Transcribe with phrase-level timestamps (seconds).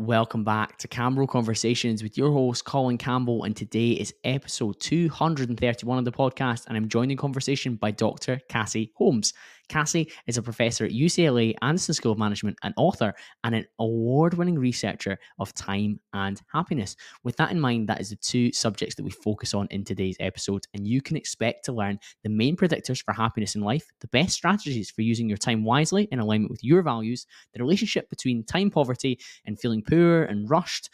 [0.00, 3.44] Welcome back to Campbell Conversations with your host, Colin Campbell.
[3.44, 6.66] And today is episode 231 of the podcast.
[6.66, 8.40] And I'm joined in conversation by Dr.
[8.48, 9.34] Cassie Holmes.
[9.70, 14.34] Cassie is a professor at UCLA Anderson School of Management, an author, and an award
[14.34, 16.96] winning researcher of time and happiness.
[17.22, 20.16] With that in mind, that is the two subjects that we focus on in today's
[20.18, 20.64] episode.
[20.74, 24.32] And you can expect to learn the main predictors for happiness in life, the best
[24.32, 28.70] strategies for using your time wisely in alignment with your values, the relationship between time
[28.70, 30.90] poverty and feeling poor and rushed,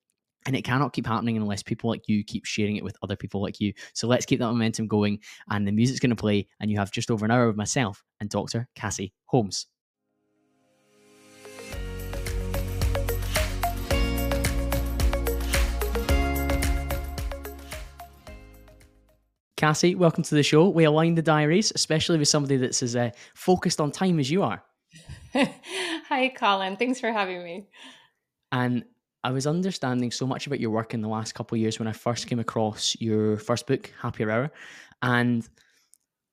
[0.45, 3.41] And it cannot keep happening unless people like you keep sharing it with other people
[3.41, 3.73] like you.
[3.93, 5.19] So let's keep that momentum going.
[5.49, 8.03] And the music's going to play, and you have just over an hour with myself
[8.19, 8.67] and Dr.
[8.75, 9.67] Cassie Holmes.
[19.61, 20.69] Cassie, welcome to the show.
[20.69, 24.41] We align the diaries, especially with somebody that's as uh, focused on time as you
[24.41, 24.63] are.
[25.35, 26.77] Hi, Colin.
[26.77, 27.67] Thanks for having me.
[28.51, 28.85] And
[29.23, 31.87] I was understanding so much about your work in the last couple of years when
[31.87, 34.51] I first came across your first book, Happier Hour,
[35.01, 35.47] and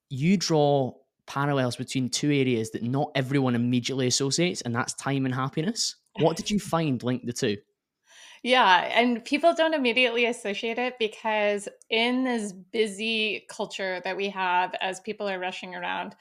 [0.08, 0.92] you draw
[1.27, 5.97] parallels between two areas that not everyone immediately associates, and that's time and happiness.
[6.20, 7.59] What did you find linked the two?
[8.43, 14.75] Yeah, and people don't immediately associate it because in this busy culture that we have
[14.81, 16.15] as people are rushing around,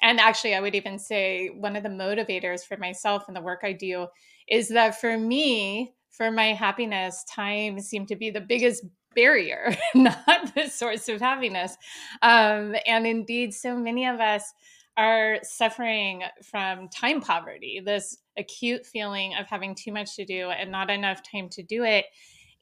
[0.00, 3.60] and actually, I would even say one of the motivators for myself and the work
[3.62, 4.06] I do
[4.48, 10.54] is that for me, for my happiness, time seemed to be the biggest barrier, not
[10.54, 11.76] the source of happiness.
[12.22, 14.52] Um, and indeed, so many of us
[14.96, 20.70] are suffering from time poverty, this acute feeling of having too much to do and
[20.70, 22.06] not enough time to do it.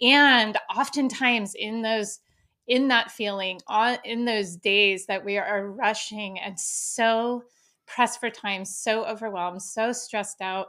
[0.00, 2.20] And oftentimes in those
[2.68, 7.42] in that feeling on in those days that we are rushing and so
[7.86, 10.68] pressed for time, so overwhelmed, so stressed out,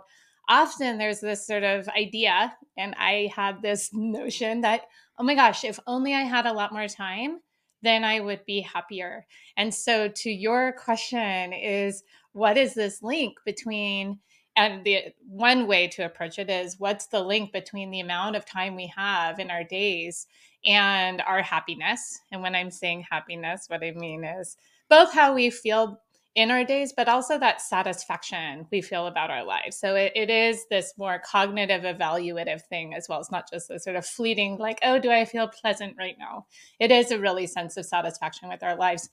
[0.49, 4.83] often there's this sort of idea and I had this notion that
[5.19, 7.39] oh my gosh, if only I had a lot more time,
[7.81, 9.25] then I would be happier.
[9.57, 14.19] And so, to your question, is what is this link between?
[14.55, 18.45] And the one way to approach it is what's the link between the amount of
[18.45, 20.27] time we have in our days
[20.63, 22.19] and our happiness?
[22.31, 24.55] And when I'm saying happiness, what I mean is
[24.89, 25.99] both how we feel
[26.35, 29.77] in our days, but also that satisfaction we feel about our lives.
[29.77, 33.19] So it, it is this more cognitive, evaluative thing as well.
[33.19, 36.47] It's not just a sort of fleeting, like, oh, do I feel pleasant right now?
[36.79, 39.09] It is a really sense of satisfaction with our lives.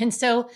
[0.00, 0.50] And so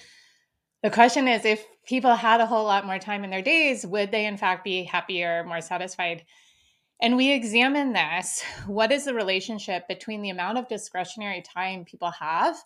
[0.83, 4.11] the question is if people had a whole lot more time in their days, would
[4.11, 6.25] they in fact be happier, more satisfied?
[7.01, 8.43] And we examine this.
[8.67, 12.57] What is the relationship between the amount of discretionary time people have?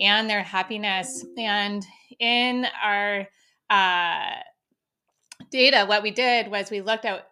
[0.00, 1.24] And their happiness.
[1.36, 1.84] And
[2.18, 3.26] in our
[3.70, 4.30] uh,
[5.50, 7.26] data, what we did was we looked at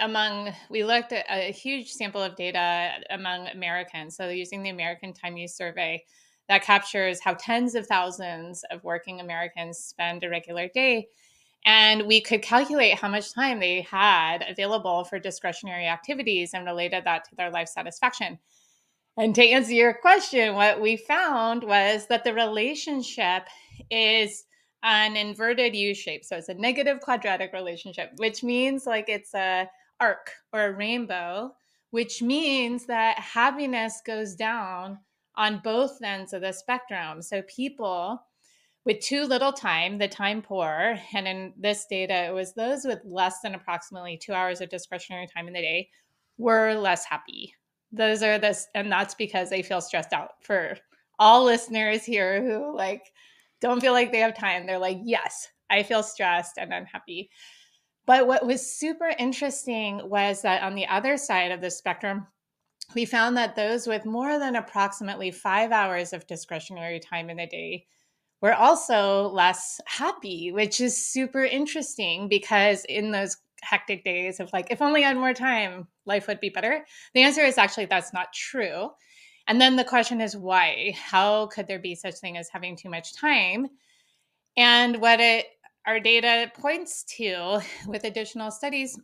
[0.00, 4.16] among we looked at a huge sample of data among Americans.
[4.16, 6.04] So using the American Time Use Survey
[6.48, 11.08] that captures how tens of thousands of working Americans spend a regular day.
[11.64, 17.04] And we could calculate how much time they had available for discretionary activities and related
[17.04, 18.38] that to their life satisfaction.
[19.16, 23.48] And to answer your question, what we found was that the relationship
[23.90, 24.44] is
[24.82, 26.24] an inverted U shape.
[26.24, 29.68] So it's a negative quadratic relationship, which means like it's a
[30.00, 31.54] arc or a rainbow,
[31.90, 34.98] which means that happiness goes down
[35.36, 37.20] on both ends of the spectrum.
[37.20, 38.22] So people
[38.86, 43.00] with too little time, the time poor, and in this data, it was those with
[43.04, 45.90] less than approximately two hours of discretionary time in the day,
[46.38, 47.54] were less happy
[47.92, 50.42] those are this and that's because they feel stressed out.
[50.42, 50.76] For
[51.18, 53.12] all listeners here who like
[53.60, 57.30] don't feel like they have time they're like yes i feel stressed and unhappy.
[58.06, 62.26] But what was super interesting was that on the other side of the spectrum
[62.94, 67.46] we found that those with more than approximately five hours of discretionary time in the
[67.46, 67.86] day
[68.40, 74.70] were also less happy, which is super interesting because in those hectic days of like,
[74.70, 76.84] if only I had more time, life would be better,
[77.14, 78.90] the answer is actually that's not true.
[79.46, 80.94] And then the question is why?
[80.96, 83.66] How could there be such thing as having too much time?
[84.56, 85.46] And what it
[85.86, 88.98] our data points to with additional studies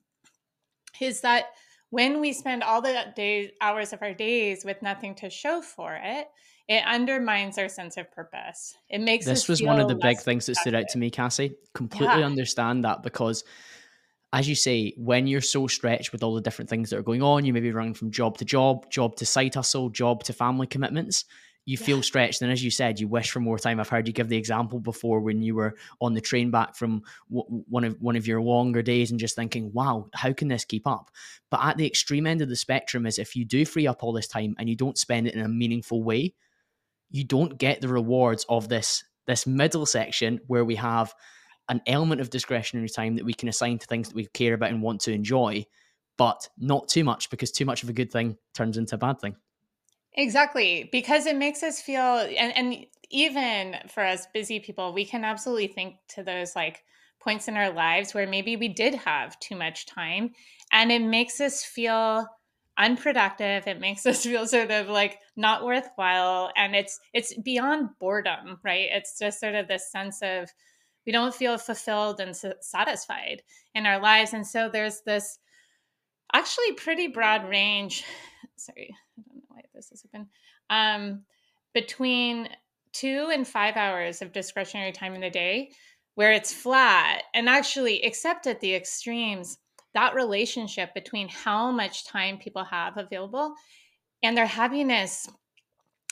[1.00, 1.46] is that
[1.90, 5.98] when we spend all the days hours of our days with nothing to show for
[6.02, 6.28] it
[6.68, 10.46] it undermines our sense of purpose it makes this was one of the big things
[10.46, 12.26] that stood out to me cassie completely yeah.
[12.26, 13.44] understand that because
[14.32, 17.23] as you say when you're so stretched with all the different things that are going
[17.23, 20.32] on you may be running from job to job job to side hustle job to
[20.32, 21.25] family commitments
[21.67, 22.43] you feel stretched.
[22.43, 23.81] And as you said you wish for more time.
[23.81, 27.02] I've heard you give the example before when you were on the train back from
[27.28, 30.64] w- one of one of your longer days and just thinking wow how can this
[30.64, 31.11] keep up?
[31.50, 34.12] But at the extreme end of the spectrum is if you do free up all
[34.12, 36.34] this time and you don't spend it in a meaningful way
[37.11, 41.12] you don't get the rewards of this this middle section where we have
[41.68, 44.70] an element of discretionary time that we can assign to things that we care about
[44.70, 45.64] and want to enjoy
[46.16, 49.20] but not too much because too much of a good thing turns into a bad
[49.20, 49.36] thing.
[50.14, 55.24] Exactly, because it makes us feel and and even for us busy people, we can
[55.24, 56.82] absolutely think to those like
[57.20, 60.32] points in our lives where maybe we did have too much time
[60.72, 62.26] and it makes us feel
[62.78, 68.58] unproductive it makes us feel sort of like not worthwhile and it's it's beyond boredom
[68.64, 68.88] right?
[68.90, 70.50] It's just sort of this sense of
[71.06, 73.42] we don't feel fulfilled and satisfied
[73.74, 75.38] in our lives and so there's this
[76.34, 78.04] actually pretty broad range
[78.56, 80.26] sorry I don't know why this has been
[80.68, 81.22] um,
[81.72, 82.48] between
[82.92, 85.70] two and five hours of discretionary time in the day
[86.14, 87.24] where it's flat.
[87.34, 89.58] And actually except at the extremes
[89.94, 93.54] that relationship between how much time people have available
[94.22, 95.28] and their happiness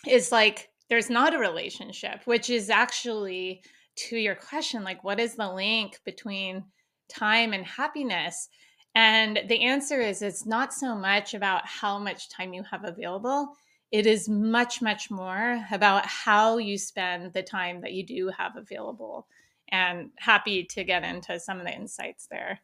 [0.07, 3.63] is like there's not a relationship which is actually
[3.97, 6.65] to your question like what is the link between
[7.09, 8.49] time and happiness
[8.95, 13.49] and the answer is it's not so much about how much time you have available.
[13.91, 18.57] It is much, much more about how you spend the time that you do have
[18.57, 19.27] available.
[19.71, 22.61] And happy to get into some of the insights there.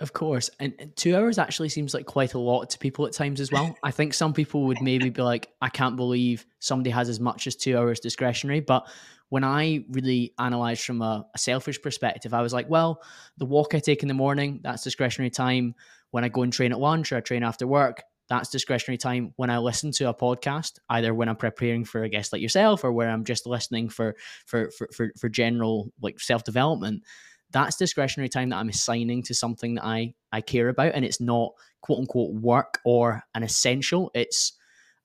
[0.00, 0.50] Of course.
[0.58, 3.76] And two hours actually seems like quite a lot to people at times as well.
[3.82, 7.46] I think some people would maybe be like, I can't believe somebody has as much
[7.46, 8.60] as two hours discretionary.
[8.60, 8.88] But
[9.30, 13.02] when I really analyzed from a, a, selfish perspective, I was like, well,
[13.36, 15.74] the walk I take in the morning, that's discretionary time.
[16.10, 19.32] When I go and train at lunch or I train after work, that's discretionary time.
[19.36, 22.84] When I listen to a podcast, either when I'm preparing for a guest like yourself
[22.84, 24.16] or where I'm just listening for
[24.46, 27.04] for for for, for general like self development,
[27.50, 31.20] that's discretionary time that I'm assigning to something that I I care about, and it's
[31.20, 34.10] not quote unquote work or an essential.
[34.14, 34.52] It's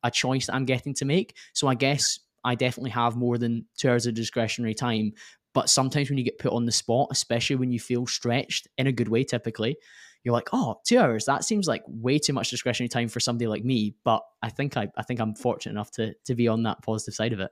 [0.04, 1.36] a choice that I'm getting to make.
[1.54, 5.14] So I guess I definitely have more than two hours of discretionary time.
[5.54, 8.88] But sometimes when you get put on the spot, especially when you feel stretched in
[8.88, 9.78] a good way, typically,
[10.24, 11.26] you're like, oh, two hours.
[11.26, 13.96] That seems like way too much discretionary time for somebody like me.
[14.04, 17.14] But I think I, I think I'm fortunate enough to to be on that positive
[17.14, 17.52] side of it.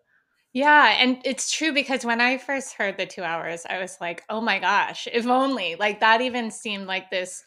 [0.53, 4.23] Yeah, and it's true because when I first heard the two hours, I was like,
[4.29, 5.75] oh my gosh, if only.
[5.75, 7.43] Like that even seemed like this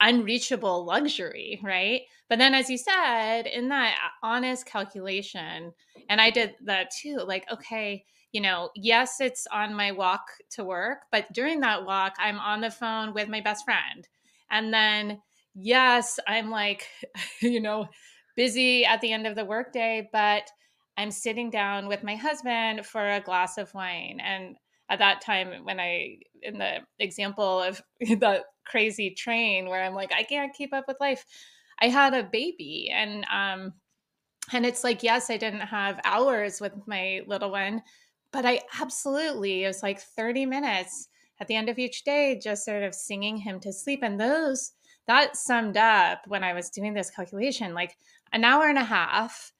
[0.00, 2.02] unreachable luxury, right?
[2.28, 5.72] But then, as you said, in that uh, honest calculation,
[6.08, 10.22] and I did that too, like, okay, you know, yes, it's on my walk
[10.52, 14.06] to work, but during that walk, I'm on the phone with my best friend.
[14.50, 15.20] And then,
[15.54, 16.86] yes, I'm like,
[17.42, 17.88] you know,
[18.36, 20.48] busy at the end of the workday, but
[20.96, 24.20] I'm sitting down with my husband for a glass of wine.
[24.22, 24.56] And
[24.88, 30.12] at that time, when I, in the example of the crazy train where I'm like,
[30.12, 31.24] I can't keep up with life,
[31.80, 32.90] I had a baby.
[32.92, 33.72] And, um,
[34.52, 37.82] and it's like, yes, I didn't have hours with my little one,
[38.32, 41.08] but I absolutely, it was like 30 minutes
[41.40, 44.00] at the end of each day, just sort of singing him to sleep.
[44.02, 44.72] And those,
[45.06, 47.96] that summed up when I was doing this calculation, like
[48.32, 49.52] an hour and a half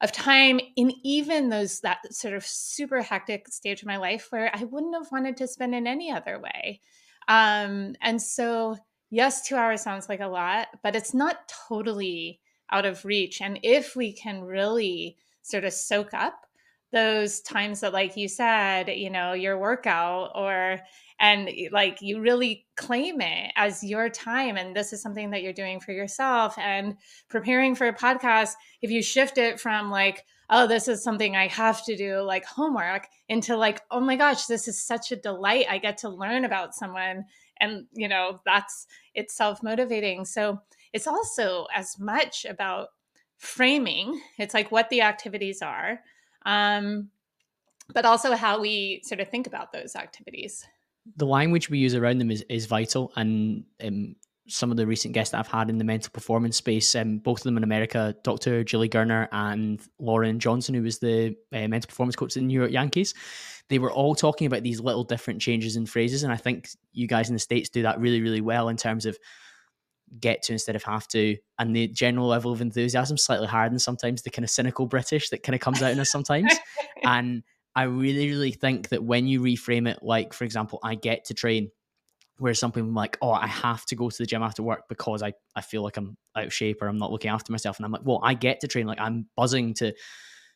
[0.00, 4.50] of time in even those that sort of super hectic stage of my life where
[4.54, 6.80] I wouldn't have wanted to spend in any other way.
[7.28, 8.76] Um, and so,
[9.10, 13.40] yes, two hours sounds like a lot, but it's not totally out of reach.
[13.40, 16.46] And if we can really sort of soak up
[16.92, 20.80] those times that, like you said, you know, your workout or
[21.20, 25.52] and like you really claim it as your time and this is something that you're
[25.52, 26.96] doing for yourself and
[27.28, 31.46] preparing for a podcast if you shift it from like oh this is something i
[31.46, 35.66] have to do like homework into like oh my gosh this is such a delight
[35.68, 37.24] i get to learn about someone
[37.60, 40.60] and you know that's it's self motivating so
[40.92, 42.88] it's also as much about
[43.38, 44.20] framing.
[44.36, 46.00] It's like what the activities are,
[46.44, 47.08] um,
[47.92, 50.66] but also how we sort of think about those activities.
[51.16, 53.12] The language we use around them is, is vital.
[53.16, 54.16] And um,
[54.48, 57.40] some of the recent guests that I've had in the mental performance space, um, both
[57.40, 58.64] of them in America, Dr.
[58.64, 62.58] Julie Gurner and Lauren Johnson, who was the uh, mental performance coach at the New
[62.58, 63.14] York Yankees,
[63.68, 66.22] they were all talking about these little different changes in phrases.
[66.22, 69.04] And I think you guys in the States do that really, really well in terms
[69.04, 69.18] of
[70.18, 71.36] get to instead of have to.
[71.58, 75.28] And the general level of enthusiasm slightly higher than sometimes the kind of cynical British
[75.30, 76.54] that kind of comes out in us sometimes.
[77.04, 77.42] and
[77.74, 81.34] I really, really think that when you reframe it, like, for example, I get to
[81.34, 81.70] train,
[82.38, 84.84] where some people are like, oh, I have to go to the gym after work
[84.88, 87.78] because I, I feel like I'm out of shape or I'm not looking after myself.
[87.78, 88.86] And I'm like, well, I get to train.
[88.86, 89.92] Like I'm buzzing to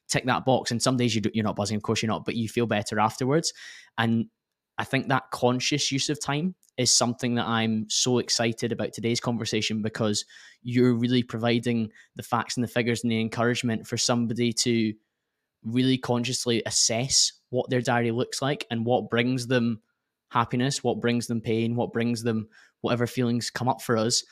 [0.08, 0.70] tick that box.
[0.70, 2.66] And some days you do, you're not buzzing, of course you're not, but you feel
[2.66, 3.52] better afterwards.
[3.98, 4.26] And
[4.78, 9.20] I think that conscious use of time is something that I'm so excited about today's
[9.20, 10.24] conversation because
[10.62, 14.94] you're really providing the facts and the figures and the encouragement for somebody to
[15.64, 19.80] really consciously assess what their diary looks like and what brings them
[20.30, 22.48] happiness, what brings them pain, what brings them
[22.80, 24.24] whatever feelings come up for us.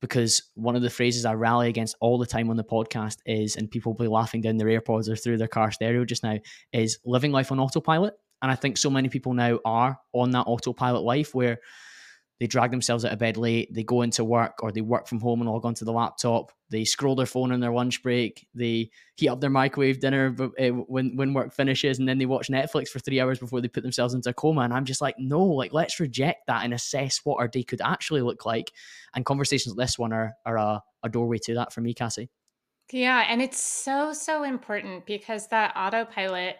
[0.00, 3.56] Because one of the phrases I rally against all the time on the podcast is,
[3.56, 6.38] and people will be laughing down their AirPods or through their car stereo just now,
[6.72, 8.14] is living life on autopilot.
[8.42, 11.60] And I think so many people now are on that autopilot life where
[12.40, 15.20] they drag themselves out of bed late, they go into work or they work from
[15.20, 18.90] home and log onto the laptop, they scroll their phone on their lunch break, they
[19.16, 22.88] heat up their microwave dinner uh, when when work finishes, and then they watch Netflix
[22.88, 24.62] for three hours before they put themselves into a coma.
[24.62, 27.80] And I'm just like, no, like let's reject that and assess what our day could
[27.80, 28.72] actually look like.
[29.14, 32.30] And conversations like this one are are a, a doorway to that for me, Cassie.
[32.92, 36.56] Yeah, and it's so so important because that autopilot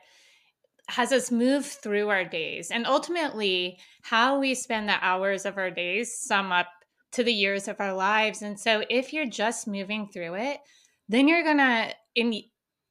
[0.88, 2.70] has us move through our days.
[2.70, 6.68] And ultimately, how we spend the hours of our days sum up
[7.12, 8.42] to the years of our lives.
[8.42, 10.60] And so if you're just moving through it,
[11.08, 12.42] then you're going to, in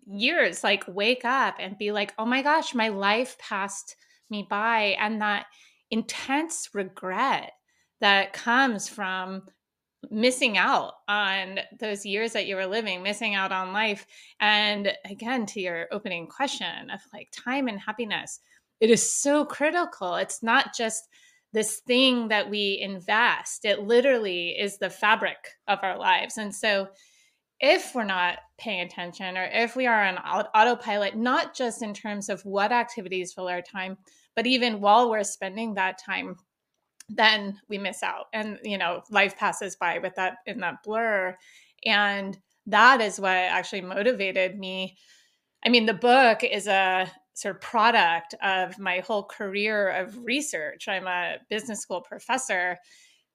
[0.05, 3.95] years, like wake up and be like, oh my gosh, my life passed
[4.29, 4.95] me by.
[4.99, 5.45] And that
[5.91, 7.51] intense regret
[8.01, 9.43] that comes from
[10.09, 14.05] missing out on those years that you were living, missing out on life.
[14.39, 18.39] And again, to your opening question of like time and happiness,
[18.79, 20.15] it is so critical.
[20.15, 21.07] It's not just
[21.53, 26.37] this thing that we invest, it literally is the fabric of our lives.
[26.37, 26.87] And so,
[27.59, 32.27] if we're not paying attention or if we are on autopilot, not just in terms
[32.27, 33.97] of what activities fill our time,
[34.35, 36.35] but even while we're spending that time
[37.09, 41.35] then we miss out and you know life passes by with that in that blur.
[41.85, 44.97] And that is what actually motivated me.
[45.65, 50.87] I mean the book is a sort of product of my whole career of research.
[50.87, 52.77] I'm a business school professor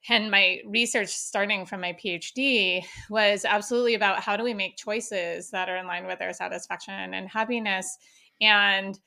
[0.09, 5.51] and my research starting from my phd was absolutely about how do we make choices
[5.51, 7.99] that are in line with our satisfaction and happiness.
[8.41, 8.99] And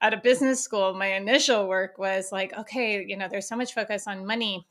[0.00, 3.74] at a business school, my initial work was like, okay, you know, there's so much
[3.74, 4.66] focus on money,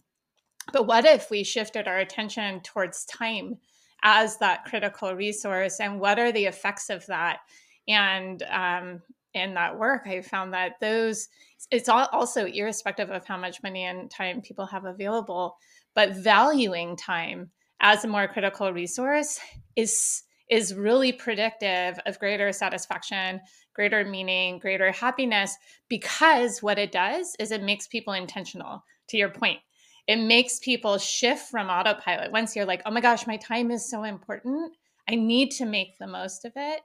[0.71, 3.57] but what if we shifted our attention towards time
[4.03, 7.39] as that critical resource, and what are the effects of that?
[7.87, 9.01] And um,
[9.33, 11.27] in that work, I found that those
[11.71, 15.57] it's also irrespective of how much money and time people have available,
[15.95, 17.49] but valuing time
[17.81, 19.39] as a more critical resource
[19.75, 23.41] is is really predictive of greater satisfaction,
[23.73, 25.55] greater meaning, greater happiness,
[25.89, 29.59] because what it does is it makes people intentional, to your point.
[30.07, 32.31] It makes people shift from autopilot.
[32.31, 34.73] Once you're like, oh my gosh, my time is so important,
[35.09, 36.81] I need to make the most of it.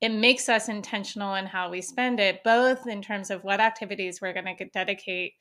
[0.00, 4.20] It makes us intentional in how we spend it, both in terms of what activities
[4.20, 5.34] we're going to dedicate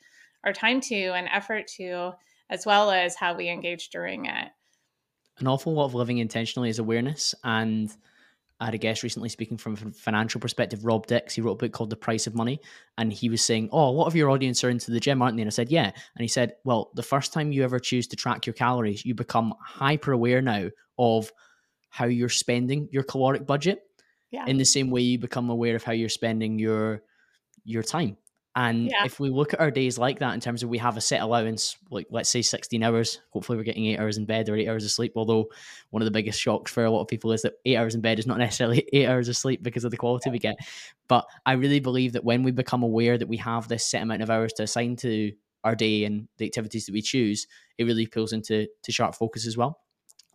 [0.43, 2.11] our time to and effort to,
[2.49, 4.49] as well as how we engage during it
[5.41, 7.35] an awful lot of living intentionally is awareness.
[7.43, 7.91] And
[8.59, 11.33] I had a guest recently speaking from a financial perspective, Rob Dix.
[11.33, 12.59] He wrote a book called The Price of Money.
[12.97, 15.37] And he was saying, Oh, a lot of your audience are into the gym, aren't
[15.37, 15.41] they?
[15.41, 15.85] And I said, Yeah.
[15.85, 19.15] And he said, Well, the first time you ever choose to track your calories, you
[19.15, 21.31] become hyper aware now of
[21.89, 23.83] how you're spending your caloric budget.
[24.31, 24.45] Yeah.
[24.45, 27.01] In the same way you become aware of how you're spending your
[27.63, 28.17] your time.
[28.59, 29.05] And yeah.
[29.05, 31.21] if we look at our days like that in terms of we have a set
[31.21, 34.67] allowance, like let's say 16 hours, hopefully we're getting eight hours in bed or eight
[34.67, 35.13] hours of sleep.
[35.15, 35.45] Although
[35.91, 38.01] one of the biggest shocks for a lot of people is that eight hours in
[38.01, 40.57] bed is not necessarily eight hours of sleep because of the quality we get.
[41.07, 44.23] But I really believe that when we become aware that we have this set amount
[44.23, 45.31] of hours to assign to
[45.63, 47.47] our day and the activities that we choose,
[47.77, 49.79] it really pulls into to sharp focus as well.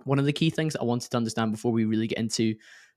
[0.05, 2.55] One of the key things that I wanted to understand before we really get into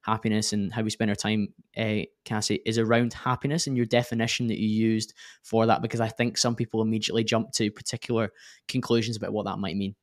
[0.07, 4.47] happiness and how we spend our time, uh, Cassie, is around happiness and your definition
[4.47, 8.31] that you used for that, because I think some people immediately jump to particular
[8.67, 9.95] conclusions about what that might mean.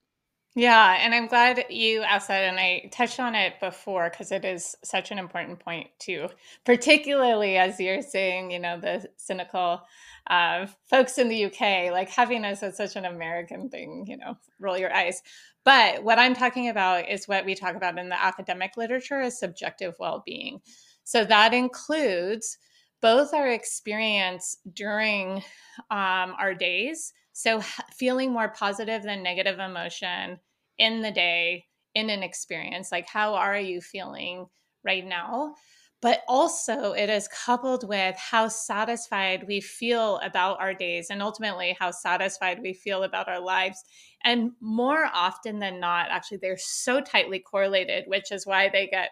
[0.57, 2.45] Yeah, and I'm glad you asked that.
[2.45, 6.29] And I touched on it before because it is such an important point, too.
[6.65, 9.83] Particularly as you're saying, you know, the cynical
[10.29, 14.79] uh, folks in the UK, like happiness is such an American thing, you know, roll
[14.79, 15.23] your eyes.
[15.65, 19.39] But what I'm talking about is what we talk about in the academic literature is
[19.39, 20.61] subjective well being.
[21.05, 22.59] So that includes
[23.01, 25.43] both our experience during
[25.91, 27.61] um, our days so,
[27.97, 30.39] feeling more positive than negative emotion
[30.79, 31.65] in the day,
[31.97, 34.47] in an experience, like how are you feeling
[34.85, 35.57] right now?
[36.01, 41.77] But also, it is coupled with how satisfied we feel about our days and ultimately
[41.81, 43.83] how satisfied we feel about our lives.
[44.25, 49.11] And more often than not, actually, they're so tightly correlated, which is why they get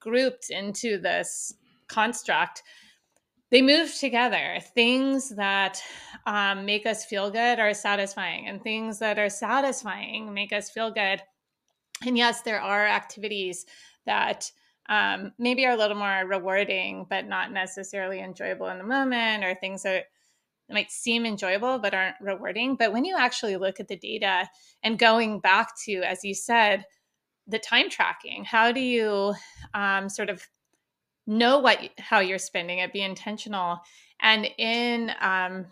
[0.00, 1.54] grouped into this
[1.88, 2.62] construct
[3.50, 4.58] they move together.
[4.74, 5.80] Things that
[6.26, 10.90] um, make us feel good are satisfying, and things that are satisfying make us feel
[10.90, 11.22] good.
[12.04, 13.66] And yes, there are activities
[14.04, 14.50] that
[14.88, 19.54] um, maybe are a little more rewarding, but not necessarily enjoyable in the moment, or
[19.54, 20.06] things that
[20.70, 22.76] might seem enjoyable but aren't rewarding.
[22.76, 24.48] But when you actually look at the data
[24.82, 26.84] and going back to, as you said,
[27.46, 29.34] the time tracking, how do you
[29.74, 30.42] um, sort of
[31.26, 32.92] know what how you're spending it?
[32.92, 33.80] Be intentional.
[34.20, 35.66] And in um,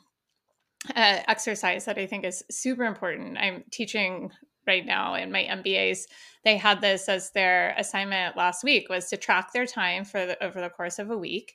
[0.95, 4.31] exercise that i think is super important i'm teaching
[4.67, 6.01] right now in my mbas
[6.45, 10.45] they had this as their assignment last week was to track their time for the,
[10.45, 11.55] over the course of a week.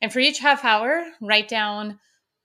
[0.00, 1.98] And for each half hour write down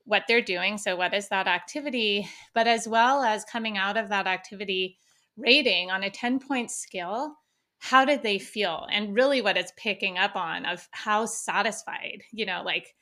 [0.05, 2.27] what they're doing so what is that activity?
[2.53, 4.97] But as well as coming out of that activity
[5.37, 7.35] rating on a 10 point scale
[7.79, 8.87] how did they feel?
[8.93, 12.95] And really what it's picking up on of how satisfied you know like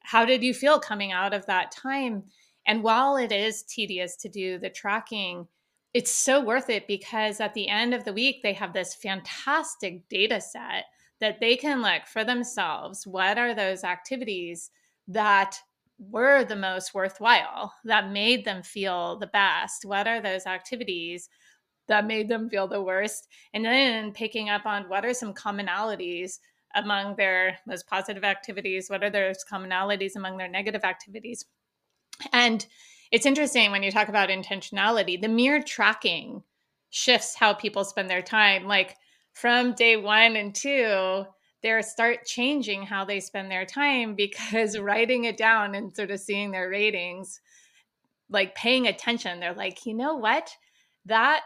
[0.00, 2.24] how did you feel coming out of that time?
[2.66, 5.48] And while it is tedious to do the tracking
[5.94, 10.08] it's so worth it because at the end of the week they have this fantastic
[10.08, 10.84] data set
[11.20, 13.06] that they can look for themselves.
[13.06, 14.70] What are those activities
[15.08, 15.58] that
[15.98, 21.28] were the most worthwhile that made them feel the best what are those activities
[21.88, 23.28] that made them feel the worst.
[23.52, 26.38] And then picking up on what are some commonalities
[26.74, 31.46] among their most positive activities, what are those commonalities among their negative activities.
[32.32, 32.64] And
[33.10, 36.42] it's interesting when you talk about intentionality, the mere tracking
[36.90, 38.66] shifts how people spend their time.
[38.66, 38.96] Like
[39.32, 41.24] from day one and two,
[41.62, 46.20] they start changing how they spend their time because writing it down and sort of
[46.20, 47.40] seeing their ratings,
[48.30, 50.50] like paying attention, they're like, you know what?
[51.06, 51.44] That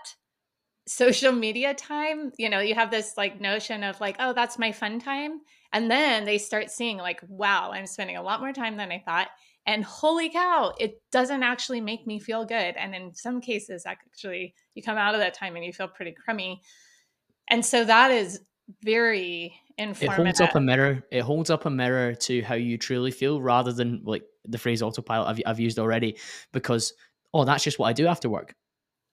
[0.86, 4.72] social media time, you know, you have this like notion of like, oh, that's my
[4.72, 5.40] fun time.
[5.72, 9.02] And then they start seeing like, wow, I'm spending a lot more time than I
[9.04, 9.28] thought.
[9.64, 12.74] And holy cow, it doesn't actually make me feel good.
[12.76, 16.12] And in some cases, actually, you come out of that time and you feel pretty
[16.12, 16.62] crummy.
[17.48, 18.40] And so that is
[18.82, 20.10] very informative.
[20.10, 21.02] It holds up a mirror.
[21.10, 24.82] It holds up a mirror to how you truly feel rather than like the phrase
[24.82, 26.18] autopilot I've, I've used already
[26.52, 26.94] because,
[27.32, 28.54] oh, that's just what I do after work.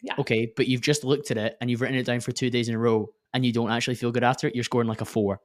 [0.02, 0.16] Yeah.
[0.18, 2.70] Okay, but you've just looked at it and you've written it down for two days
[2.70, 5.06] in a row and you don't actually feel good after it, you're scoring like a
[5.06, 5.42] four.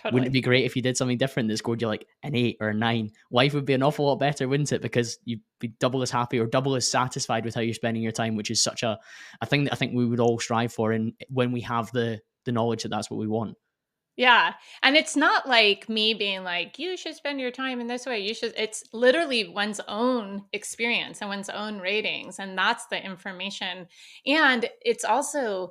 [0.00, 0.20] Totally.
[0.20, 2.56] Wouldn't it be great if you did something different that scored you like an eight
[2.60, 3.10] or a nine?
[3.32, 4.80] Life would be an awful lot better, wouldn't it?
[4.80, 8.12] Because you'd be double as happy or double as satisfied with how you're spending your
[8.12, 8.96] time, which is such a,
[9.40, 10.92] a thing that I think we would all strive for.
[10.92, 13.56] And when we have the the knowledge that that's what we want.
[14.18, 14.54] Yeah.
[14.82, 18.18] And it's not like me being like, you should spend your time in this way.
[18.18, 22.40] You should, it's literally one's own experience and one's own ratings.
[22.40, 23.86] And that's the information.
[24.26, 25.70] And it's also,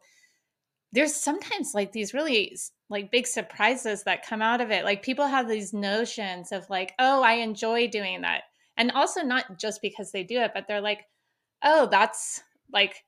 [0.93, 2.57] there's sometimes like these really
[2.89, 4.85] like big surprises that come out of it.
[4.85, 8.43] Like people have these notions of like, oh, I enjoy doing that.
[8.77, 11.01] And also not just because they do it, but they're like,
[11.65, 13.03] oh, that's like,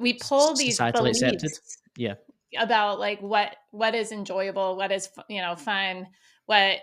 [0.00, 1.22] we pull these beliefs.
[1.22, 1.52] Accepted.
[1.96, 2.14] Yeah
[2.58, 6.06] about like what what is enjoyable what is you know fun
[6.46, 6.78] what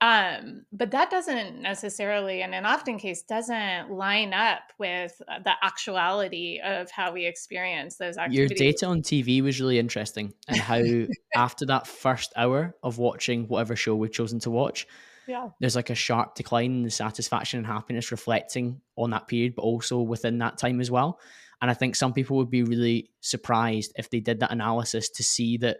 [0.00, 5.52] um but that doesn't necessarily and in often case doesn't line up with uh, the
[5.62, 8.60] actuality of how we experience those activities.
[8.60, 10.82] your data on tv was really interesting and how
[11.36, 14.86] after that first hour of watching whatever show we've chosen to watch
[15.28, 15.48] yeah.
[15.60, 19.62] there's like a sharp decline in the satisfaction and happiness reflecting on that period but
[19.62, 21.20] also within that time as well
[21.62, 25.22] and I think some people would be really surprised if they did that analysis to
[25.22, 25.78] see that,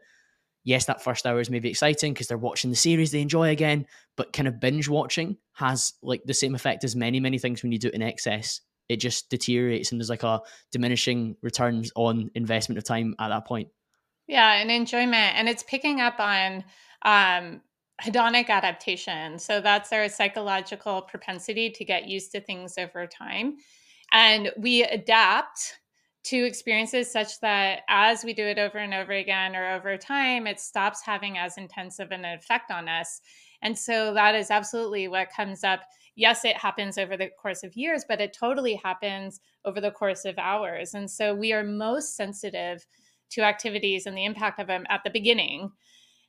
[0.62, 3.87] yes, that first hour is maybe exciting because they're watching the series they enjoy again,
[4.16, 7.73] but kind of binge watching has like the same effect as many, many things when
[7.73, 8.61] you do it in excess.
[8.88, 10.40] It just deteriorates and there's like a
[10.71, 13.68] diminishing returns on investment of time at that point.
[14.29, 15.35] Yeah, and enjoyment.
[15.35, 16.62] And it's picking up on
[17.05, 17.61] um,
[18.01, 19.40] hedonic adaptation.
[19.40, 23.57] So that's our psychological propensity to get used to things over time
[24.12, 25.81] and we adapt
[26.25, 30.46] to experiences such that as we do it over and over again or over time,
[30.46, 33.20] it stops having as intensive an effect on us.
[33.62, 35.81] And so that is absolutely what comes up.
[36.14, 40.25] Yes, it happens over the course of years, but it totally happens over the course
[40.25, 40.94] of hours.
[40.94, 42.87] And so we are most sensitive
[43.31, 45.72] to activities and the impact of them at the beginning.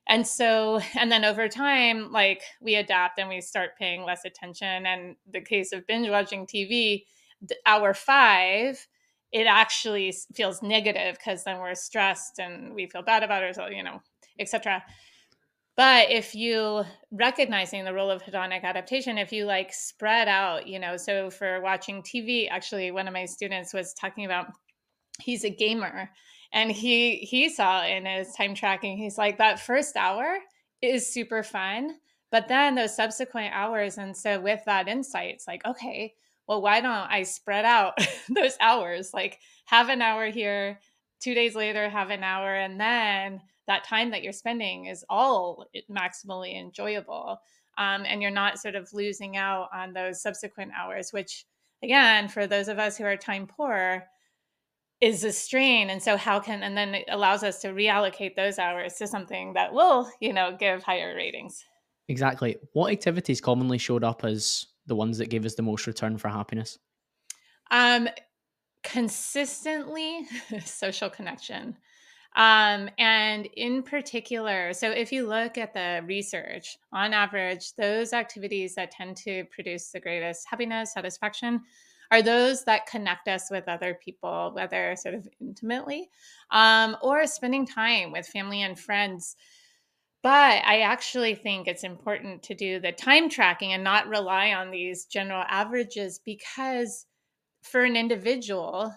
[0.08, 4.86] And so, and then over time, like we adapt and we start paying less attention.
[4.86, 7.04] And the case of binge watching TV,
[7.66, 8.88] hour five,
[9.32, 13.84] it actually feels negative because then we're stressed and we feel bad about ourselves, you
[13.84, 14.02] know,
[14.40, 14.84] etc.
[15.76, 20.78] But if you recognizing the role of hedonic adaptation, if you like spread out, you
[20.78, 24.48] know, so for watching TV, actually, one of my students was talking about
[25.20, 26.10] he's a gamer
[26.52, 30.38] and he he saw in his time tracking, he's like that first hour
[30.84, 31.96] is super fun,
[32.32, 36.14] but then those subsequent hours, and so with that insight, it's like okay,
[36.48, 37.98] well, why don't I spread out
[38.30, 39.12] those hours?
[39.14, 40.80] Like have an hour here,
[41.20, 45.66] two days later, have an hour, and then that time that you're spending is all
[45.90, 47.40] maximally enjoyable.
[47.78, 51.46] Um, and you're not sort of losing out on those subsequent hours, which,
[51.82, 54.06] again, for those of us who are time poor,
[55.02, 55.90] is a strain.
[55.90, 59.54] And so, how can, and then it allows us to reallocate those hours to something
[59.54, 61.66] that will, you know, give higher ratings.
[62.10, 62.58] Exactly.
[62.74, 66.30] What activities commonly showed up as the ones that gave us the most return for
[66.30, 66.80] happiness?
[67.72, 68.08] Um,
[68.84, 70.28] consistently
[70.66, 71.78] social connection.
[72.36, 78.74] Um, and in particular, so if you look at the research, on average, those activities
[78.76, 81.62] that tend to produce the greatest happiness, satisfaction,
[82.12, 86.10] are those that connect us with other people, whether sort of intimately
[86.52, 89.36] um, or spending time with family and friends.
[90.24, 94.72] But I actually think it's important to do the time tracking and not rely on
[94.72, 97.06] these general averages because
[97.62, 98.96] for an individual,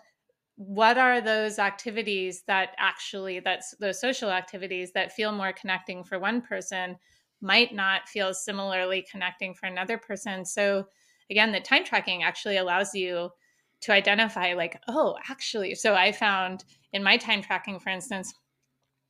[0.57, 6.19] what are those activities that actually that's those social activities that feel more connecting for
[6.19, 6.97] one person
[7.43, 10.45] might not feel similarly connecting for another person.
[10.45, 10.87] So
[11.31, 13.31] again, the time tracking actually allows you
[13.83, 18.33] to identify like, oh, actually, so I found in my time tracking, for instance,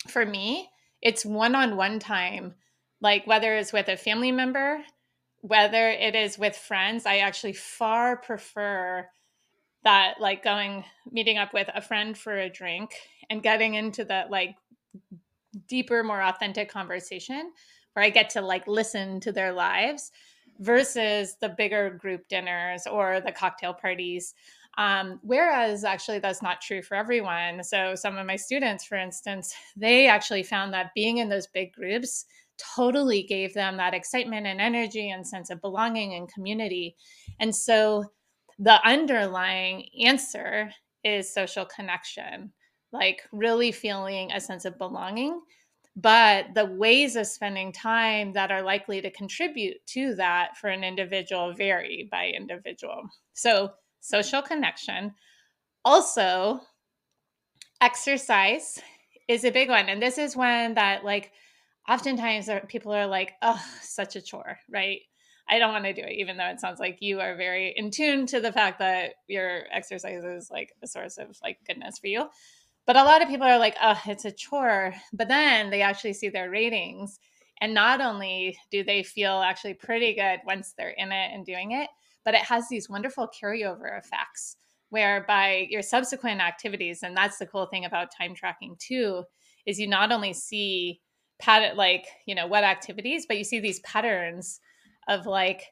[0.08, 0.68] for me,
[1.02, 2.54] it's one-on-one time
[3.00, 4.82] like whether it's with a family member
[5.42, 9.06] whether it is with friends i actually far prefer
[9.84, 12.94] that like going meeting up with a friend for a drink
[13.30, 14.56] and getting into that like
[15.68, 17.52] deeper more authentic conversation
[17.92, 20.10] where i get to like listen to their lives
[20.58, 24.34] versus the bigger group dinners or the cocktail parties
[24.78, 27.62] um, whereas actually that's not true for everyone.
[27.64, 31.72] So some of my students, for instance, they actually found that being in those big
[31.72, 32.26] groups
[32.74, 36.96] totally gave them that excitement and energy and sense of belonging and community.
[37.38, 38.04] And so
[38.58, 40.70] the underlying answer
[41.04, 42.52] is social connection,
[42.92, 45.40] like really feeling a sense of belonging.
[45.96, 50.84] But the ways of spending time that are likely to contribute to that for an
[50.84, 53.02] individual vary by individual.
[53.32, 55.14] So social connection.
[55.84, 56.60] Also,
[57.80, 58.80] exercise
[59.28, 59.88] is a big one.
[59.88, 61.32] And this is one that, like,
[61.88, 65.00] oftentimes people are like, oh, such a chore, right?
[65.48, 67.90] I don't want to do it, even though it sounds like you are very in
[67.90, 72.08] tune to the fact that your exercise is like a source of like goodness for
[72.08, 72.28] you.
[72.84, 74.94] But a lot of people are like, oh, it's a chore.
[75.12, 77.20] But then they actually see their ratings.
[77.60, 81.72] And not only do they feel actually pretty good once they're in it and doing
[81.72, 81.88] it,
[82.26, 84.56] but it has these wonderful carryover effects
[84.90, 89.22] whereby your subsequent activities and that's the cool thing about time tracking too
[89.64, 91.00] is you not only see
[91.40, 94.60] pat like you know what activities but you see these patterns
[95.08, 95.62] of like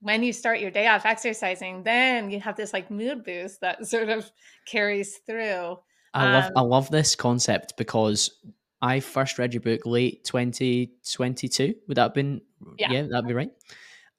[0.00, 3.86] when you start your day off exercising then you have this like mood boost that
[3.86, 4.30] sort of
[4.66, 5.78] carries through.
[6.12, 8.30] I love um, i love this concept because
[8.80, 12.40] i first read your book late 2022 would that have been
[12.78, 13.50] yeah, yeah that'd be right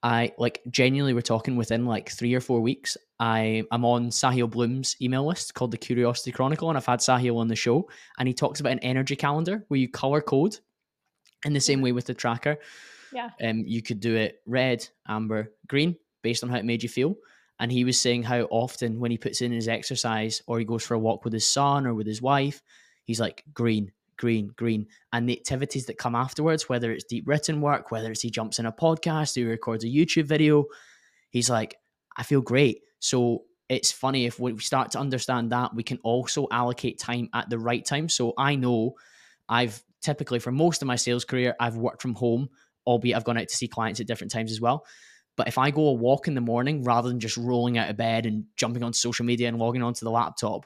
[0.03, 2.97] I like genuinely we're talking within like three or four weeks.
[3.19, 7.37] I am on Sahil Bloom's email list called the Curiosity Chronicle, and I've had Sahil
[7.37, 10.57] on the show, and he talks about an energy calendar where you color code
[11.45, 12.57] in the same way with the tracker.
[13.13, 13.29] Yeah.
[13.41, 17.15] Um, you could do it red, amber, green based on how it made you feel.
[17.59, 20.83] And he was saying how often when he puts in his exercise or he goes
[20.83, 22.61] for a walk with his son or with his wife,
[23.05, 24.87] he's like green, green, green.
[25.11, 28.59] And the activities that come afterwards, whether it's deep written work, whether it's he jumps
[28.59, 30.65] in a podcast, he records a YouTube video,
[31.29, 31.75] he's like,
[32.17, 32.81] I feel great.
[32.99, 37.49] So it's funny if we start to understand that we can also allocate time at
[37.49, 38.09] the right time.
[38.09, 38.93] So I know
[39.49, 42.49] I've typically for most of my sales career, I've worked from home,
[42.85, 44.85] albeit I've gone out to see clients at different times as well.
[45.35, 47.97] But if I go a walk in the morning rather than just rolling out of
[47.97, 50.65] bed and jumping on social media and logging onto the laptop,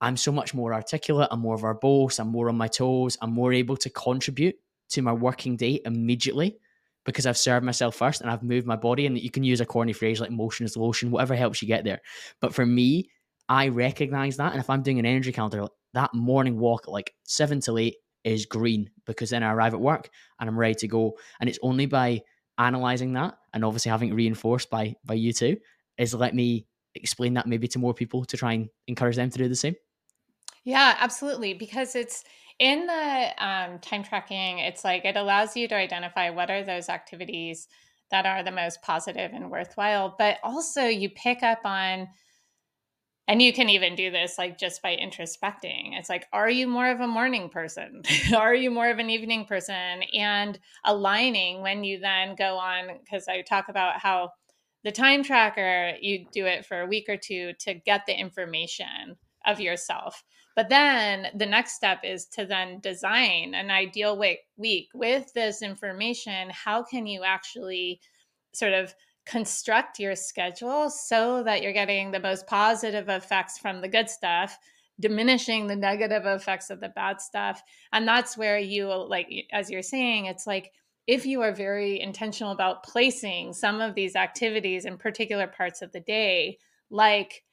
[0.00, 1.28] I'm so much more articulate.
[1.30, 2.20] I'm more verbose.
[2.20, 3.18] I'm more on my toes.
[3.20, 4.56] I'm more able to contribute
[4.90, 6.58] to my working day immediately
[7.04, 9.06] because I've served myself first and I've moved my body.
[9.06, 11.84] And you can use a corny phrase like motion is lotion, whatever helps you get
[11.84, 12.00] there.
[12.40, 13.10] But for me,
[13.48, 14.52] I recognize that.
[14.52, 17.96] And if I'm doing an energy calendar, that morning walk at like seven to eight
[18.24, 21.16] is green because then I arrive at work and I'm ready to go.
[21.40, 22.22] And it's only by
[22.58, 25.56] analyzing that and obviously having it reinforced by by you two
[25.96, 29.38] is let me explain that maybe to more people to try and encourage them to
[29.38, 29.74] do the same.
[30.68, 31.54] Yeah, absolutely.
[31.54, 32.24] Because it's
[32.58, 36.90] in the um, time tracking, it's like it allows you to identify what are those
[36.90, 37.68] activities
[38.10, 42.08] that are the most positive and worthwhile, but also you pick up on
[43.26, 46.90] and you can even do this like just by introspecting it's like are you more
[46.90, 48.02] of a morning person
[48.36, 53.28] are you more of an evening person and aligning when you then go on because
[53.28, 54.30] i talk about how
[54.84, 59.16] the time tracker you do it for a week or two to get the information
[59.46, 60.22] of yourself
[60.58, 66.50] but then the next step is to then design an ideal week, with this information.
[66.50, 68.00] How can you actually
[68.52, 68.92] sort of
[69.24, 74.58] construct your schedule so that you're getting the most positive effects from the good stuff
[74.98, 77.62] diminishing the negative effects of the bad stuff?
[77.92, 80.72] And that's where you like as you're saying it's like
[81.06, 85.92] if you are very intentional about placing some of these activities in particular parts of
[85.92, 86.58] the day
[86.90, 87.44] like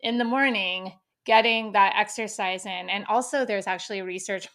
[0.00, 4.48] in the morning getting that exercise in and also there's actually research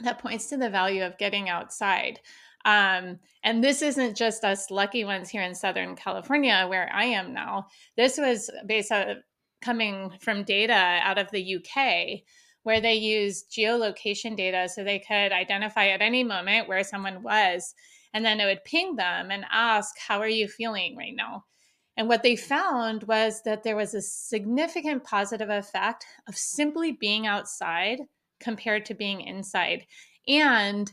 [0.00, 2.18] that points to the value of getting outside
[2.64, 7.32] um, and this isn't just us lucky ones here in Southern California, where I am
[7.32, 7.66] now.
[7.96, 9.22] This was based on
[9.60, 12.20] coming from data out of the UK,
[12.62, 17.74] where they used geolocation data so they could identify at any moment where someone was.
[18.14, 21.44] And then it would ping them and ask, How are you feeling right now?
[21.96, 27.26] And what they found was that there was a significant positive effect of simply being
[27.26, 28.00] outside
[28.40, 29.86] compared to being inside.
[30.26, 30.90] And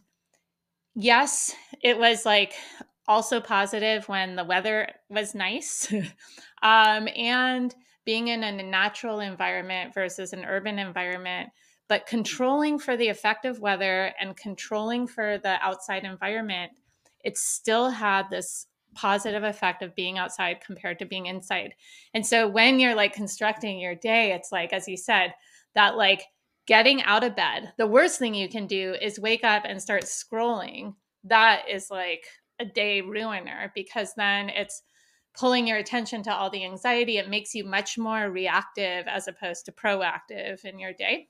[0.96, 2.54] yes, it was like
[3.08, 5.92] also positive when the weather was nice.
[6.62, 7.74] um, and
[8.06, 11.50] being in a natural environment versus an urban environment,
[11.88, 16.72] but controlling for the effective weather and controlling for the outside environment,
[17.24, 21.74] it still had this positive effect of being outside compared to being inside.
[22.14, 25.34] And so when you're like constructing your day, it's like, as you said,
[25.76, 26.24] that like
[26.66, 27.74] getting out of bed.
[27.78, 30.94] The worst thing you can do is wake up and start scrolling.
[31.24, 32.26] That is like
[32.60, 34.84] a day ruiner because then it's
[35.34, 37.18] pulling your attention to all the anxiety.
[37.18, 41.30] It makes you much more reactive as opposed to proactive in your day.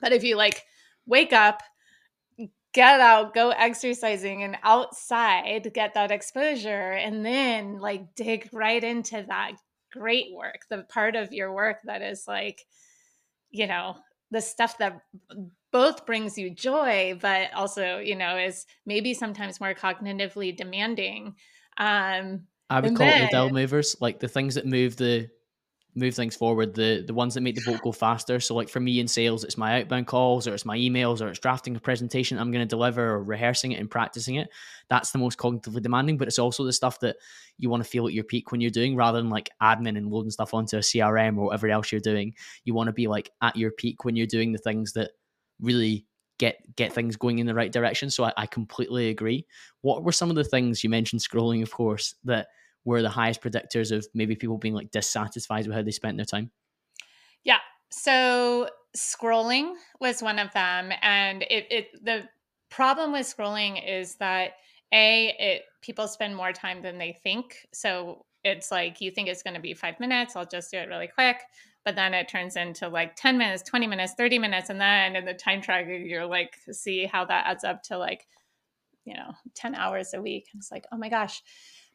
[0.00, 0.64] But if you like
[1.06, 1.62] wake up,
[2.72, 9.24] get out, go exercising and outside, get that exposure, and then like dig right into
[9.28, 9.52] that
[9.92, 12.64] great work, the part of your work that is like,
[13.50, 13.96] you know,
[14.30, 15.00] the stuff that
[15.70, 21.34] both brings you joy but also you know is maybe sometimes more cognitively demanding
[21.78, 25.28] um i would call then, it the dial movers like the things that move the
[25.98, 26.74] move things forward.
[26.74, 28.40] The the ones that make the boat go faster.
[28.40, 31.28] So like for me in sales it's my outbound calls or it's my emails or
[31.28, 34.48] it's drafting a presentation i'm going to deliver or rehearsing it and practicing it.
[34.88, 37.16] That's the most cognitively demanding but it's also the stuff that
[37.58, 40.10] you want to feel at your peak when you're doing rather than like admin and
[40.10, 42.34] loading stuff onto a crm or whatever else you're doing.
[42.64, 45.10] You want to be like at your peak when you're doing the things that
[45.60, 46.06] really
[46.38, 48.10] get get things going in the right direction.
[48.10, 49.44] So I, I completely agree.
[49.82, 52.46] What were some of the things you mentioned scrolling of course that
[52.84, 56.26] were the highest predictors of maybe people being like dissatisfied with how they spent their
[56.26, 56.50] time?
[57.44, 57.58] Yeah.
[57.90, 60.92] So scrolling was one of them.
[61.02, 62.28] And it, it the
[62.70, 64.52] problem with scrolling is that
[64.92, 67.66] a it people spend more time than they think.
[67.72, 70.88] So it's like you think it's going to be five minutes, I'll just do it
[70.88, 71.40] really quick.
[71.84, 74.68] But then it turns into like 10 minutes, 20 minutes, 30 minutes.
[74.68, 78.26] And then in the time tracker, you're like, see how that adds up to like,
[79.04, 80.48] you know, 10 hours a week.
[80.52, 81.42] And it's like, oh my gosh.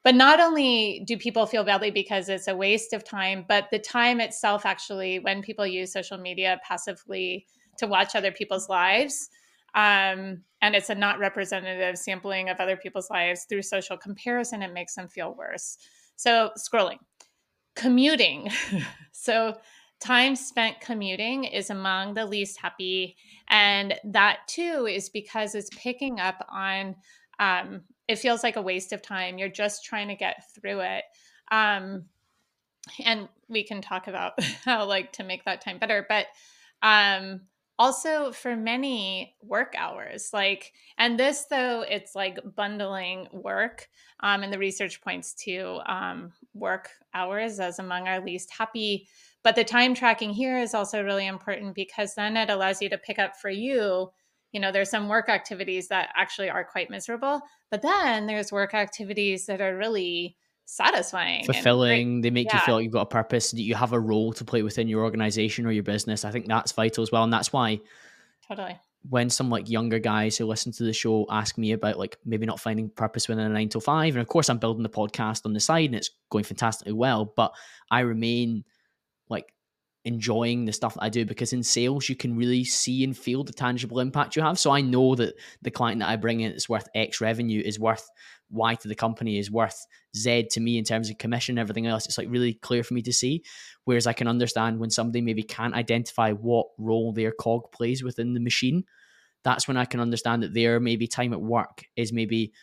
[0.03, 3.79] But not only do people feel badly because it's a waste of time, but the
[3.79, 7.45] time itself actually, when people use social media passively
[7.77, 9.29] to watch other people's lives,
[9.75, 14.73] um, and it's a not representative sampling of other people's lives through social comparison, it
[14.73, 15.77] makes them feel worse.
[16.15, 16.99] So, scrolling,
[17.75, 18.51] commuting.
[19.13, 19.55] so,
[19.99, 23.15] time spent commuting is among the least happy.
[23.47, 26.95] And that too is because it's picking up on
[27.39, 29.37] um, it feels like a waste of time.
[29.37, 31.03] You're just trying to get through it.
[31.51, 32.05] Um,
[33.03, 34.33] and we can talk about
[34.65, 36.05] how like to make that time better.
[36.07, 36.27] But
[36.81, 37.41] um,
[37.79, 43.89] also for many work hours like and this though it's like bundling work
[44.19, 49.07] um, and the research points to um, work hours as among our least happy
[49.43, 52.97] but the time tracking here is also really important because then it allows you to
[52.97, 54.11] pick up for you
[54.53, 58.73] you know there's some work activities that actually are quite miserable but then there's work
[58.73, 62.55] activities that are really satisfying fulfilling they make yeah.
[62.55, 64.87] you feel like you've got a purpose that you have a role to play within
[64.87, 66.23] your organization or your business.
[66.23, 67.81] I think that's vital as well and that's why
[68.47, 68.77] totally.
[69.09, 72.45] when some like younger guys who listen to the show ask me about like maybe
[72.45, 75.45] not finding purpose within a nine to five and of course i'm building the podcast
[75.45, 77.53] on the side and it's going fantastically well but
[77.91, 78.63] i remain
[79.29, 79.53] like
[80.05, 83.43] enjoying the stuff that I do because in sales you can really see and feel
[83.43, 84.59] the tangible impact you have.
[84.59, 87.79] So I know that the client that I bring in that's worth X revenue is
[87.79, 88.09] worth
[88.51, 89.85] Y to the company is worth
[90.15, 92.05] Z to me in terms of commission and everything else.
[92.05, 93.43] It's like really clear for me to see.
[93.85, 98.33] Whereas I can understand when somebody maybe can't identify what role their cog plays within
[98.33, 98.83] the machine.
[99.43, 102.53] That's when I can understand that their maybe time at work is maybe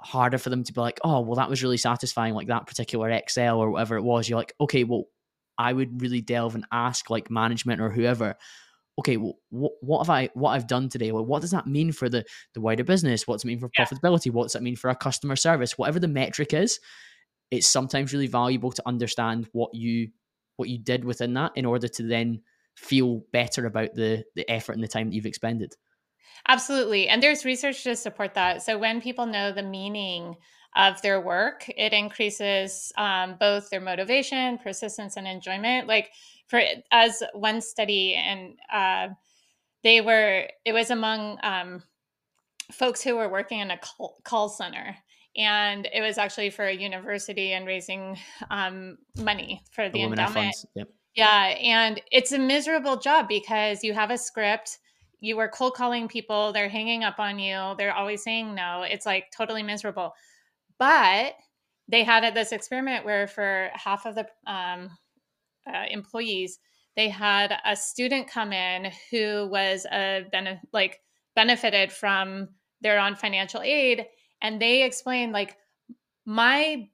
[0.00, 3.08] harder for them to be like, oh, well, that was really satisfying, like that particular
[3.10, 4.28] Excel or whatever it was.
[4.28, 5.04] You're like, okay, well,
[5.58, 8.36] I would really delve and ask like management or whoever,
[8.98, 11.12] okay, well, what, what have I what I've done today?
[11.12, 13.26] Well, what does that mean for the the wider business?
[13.26, 13.84] What's it mean for yeah.
[13.84, 14.30] profitability?
[14.30, 15.78] What's that mean for our customer service?
[15.78, 16.80] Whatever the metric is,
[17.50, 20.08] it's sometimes really valuable to understand what you
[20.56, 22.42] what you did within that in order to then
[22.76, 25.74] feel better about the the effort and the time that you've expended.
[26.48, 27.08] Absolutely.
[27.08, 28.62] And there's research to support that.
[28.62, 30.36] So when people know the meaning
[30.76, 35.88] of their work, it increases um, both their motivation, persistence, and enjoyment.
[35.88, 36.10] Like
[36.46, 36.60] for
[36.92, 39.14] as one study, and uh,
[39.82, 41.82] they were it was among um,
[42.70, 44.96] folks who were working in a call, call, center.
[45.38, 48.18] And it was actually for a university and raising
[48.50, 50.56] um, money for the endowment.
[50.74, 50.88] Yep.
[51.14, 54.78] Yeah, and it's a miserable job because you have a script
[55.20, 59.06] you are cold calling people they're hanging up on you they're always saying no it's
[59.06, 60.12] like totally miserable
[60.78, 61.34] but
[61.88, 64.90] they had this experiment where for half of the um,
[65.66, 66.58] uh, employees,
[66.96, 71.00] they had a student come in who was a bene- like
[71.34, 72.48] benefited from
[72.80, 74.06] their own financial aid,
[74.40, 75.56] and they explained like
[76.24, 76.88] my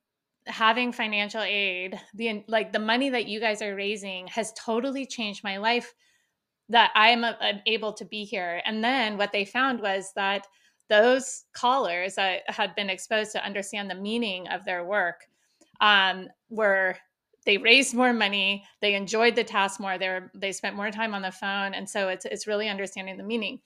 [0.46, 5.44] having financial aid the like the money that you guys are raising has totally changed
[5.44, 5.94] my life
[6.68, 7.24] that i'm
[7.66, 8.60] able to be here.
[8.64, 10.46] And then what they found was that
[10.88, 15.26] those callers that had been exposed to understand the meaning of their work
[15.80, 16.96] um, were
[17.44, 21.14] they raised more money they enjoyed the task more they were, they spent more time
[21.14, 23.60] on the phone and so it's it's really understanding the meaning.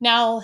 [0.00, 0.42] Now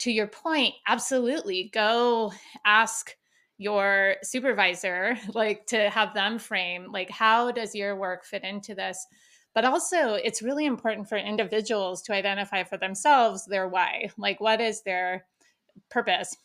[0.00, 2.32] to your point absolutely go
[2.64, 3.16] ask
[3.58, 9.06] your supervisor like to have them frame like how does your work fit into this?
[9.54, 14.60] But also it's really important for individuals to identify for themselves their why like what
[14.60, 15.26] is their
[15.90, 16.36] purpose.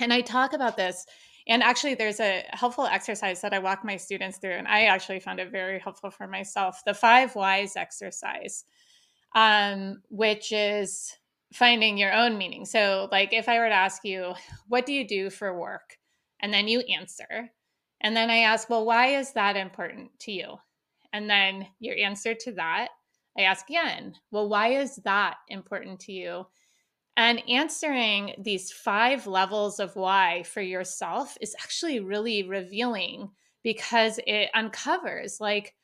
[0.00, 1.04] And I talk about this.
[1.48, 5.18] And actually, there's a helpful exercise that I walk my students through, and I actually
[5.18, 8.64] found it very helpful for myself the five whys exercise,
[9.34, 11.16] um, which is
[11.52, 12.64] finding your own meaning.
[12.64, 14.34] So, like, if I were to ask you,
[14.68, 15.98] what do you do for work?
[16.40, 17.50] And then you answer.
[18.00, 20.56] And then I ask, well, why is that important to you?
[21.12, 22.88] And then your answer to that,
[23.38, 26.46] I ask again, well, why is that important to you?
[27.16, 33.30] And answering these five levels of why for yourself is actually really revealing
[33.62, 35.74] because it uncovers like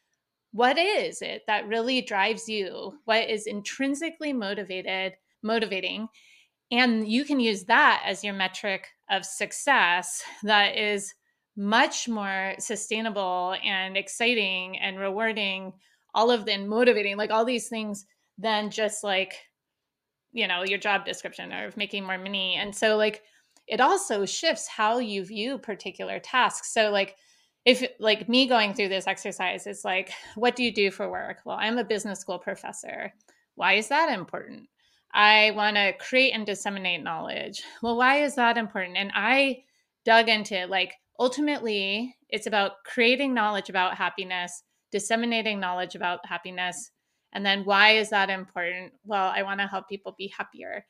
[0.53, 2.99] what is it that really drives you?
[3.05, 6.09] What is intrinsically motivated, motivating?
[6.71, 11.15] And you can use that as your metric of success that is
[11.57, 15.73] much more sustainable and exciting and rewarding,
[16.15, 18.07] all of the and motivating, like all these things
[18.39, 19.35] than just like
[20.33, 23.23] you know your job description or making more money and so like
[23.67, 27.17] it also shifts how you view particular tasks so like
[27.65, 31.39] if like me going through this exercise it's like what do you do for work?
[31.45, 33.13] Well i'm a business school professor.
[33.55, 34.69] Why is that important?
[35.13, 37.63] I want to create and disseminate knowledge.
[37.83, 38.97] Well why is that important?
[38.97, 39.65] And i
[40.05, 46.91] dug into like ultimately it's about creating knowledge about happiness disseminating knowledge about happiness
[47.33, 48.93] and then why is that important?
[49.05, 50.85] Well, I want to help people be happier.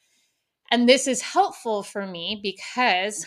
[0.71, 3.27] And this is helpful for me because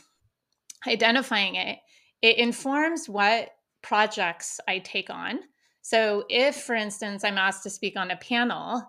[0.88, 1.80] identifying it,
[2.22, 3.50] it informs what
[3.82, 5.40] projects I take on.
[5.82, 8.84] So if, for instance, I'm asked to speak on a panel,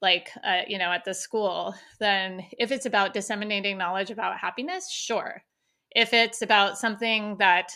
[0.00, 4.90] like uh, you know at the school, then if it's about disseminating knowledge about happiness,
[4.90, 5.42] sure.
[5.90, 7.72] If it's about something that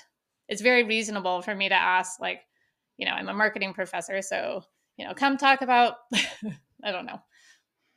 [0.48, 2.42] it's very reasonable for me to ask, like,
[2.98, 4.62] you know, I'm a marketing professor, so
[5.00, 5.94] you know, come talk about,
[6.84, 7.20] I don't know,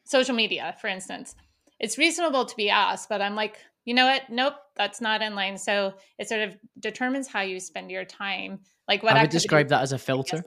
[0.05, 1.35] social media, for instance.
[1.81, 4.29] It's reasonable to be asked, but I'm like, you know what?
[4.29, 5.57] Nope, that's not in line.
[5.57, 8.59] So it sort of determines how you spend your time.
[8.87, 10.45] Like what I would describe that as a filter.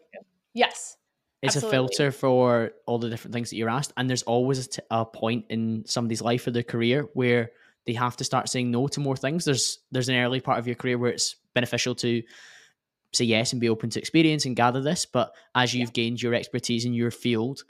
[0.54, 0.96] Yes.
[1.42, 1.76] It's absolutely.
[1.76, 3.92] a filter for all the different things that you're asked.
[3.98, 7.50] And there's always a, t- a point in somebody's life or their career where
[7.84, 9.44] they have to start saying no to more things.
[9.44, 12.22] There's there's an early part of your career where it's beneficial to
[13.16, 15.06] say yes and be open to experience and gather this.
[15.06, 16.04] But as you've yeah.
[16.04, 17.62] gained your expertise in your field,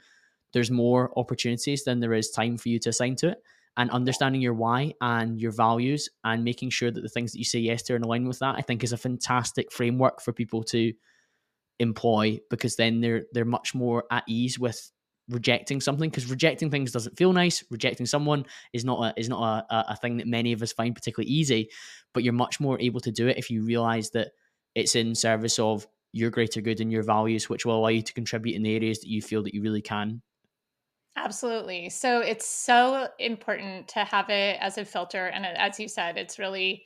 [0.53, 3.43] there's more opportunities than there is time for you to assign to it.
[3.75, 7.45] And understanding your why and your values and making sure that the things that you
[7.45, 10.33] say yes to are in line with that, I think is a fantastic framework for
[10.33, 10.93] people to
[11.79, 14.91] employ because then they're they're much more at ease with
[15.29, 19.65] rejecting something because rejecting things doesn't feel nice rejecting someone is not a is not
[19.69, 21.69] a, a thing that many of us find particularly easy
[22.13, 24.29] but you're much more able to do it if you realize that
[24.77, 28.13] it's in service of your greater good and your values which will allow you to
[28.13, 30.21] contribute in the areas that you feel that you really can.
[31.17, 31.89] Absolutely.
[31.89, 36.37] So it's so important to have it as a filter and as you said it's
[36.37, 36.85] really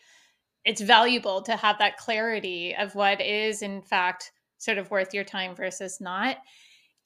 [0.63, 5.25] it's valuable to have that clarity of what is in fact sort of worth your
[5.25, 6.37] time versus not.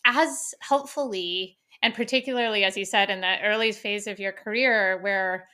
[0.05, 5.47] As helpfully and particularly as you said in the early phase of your career where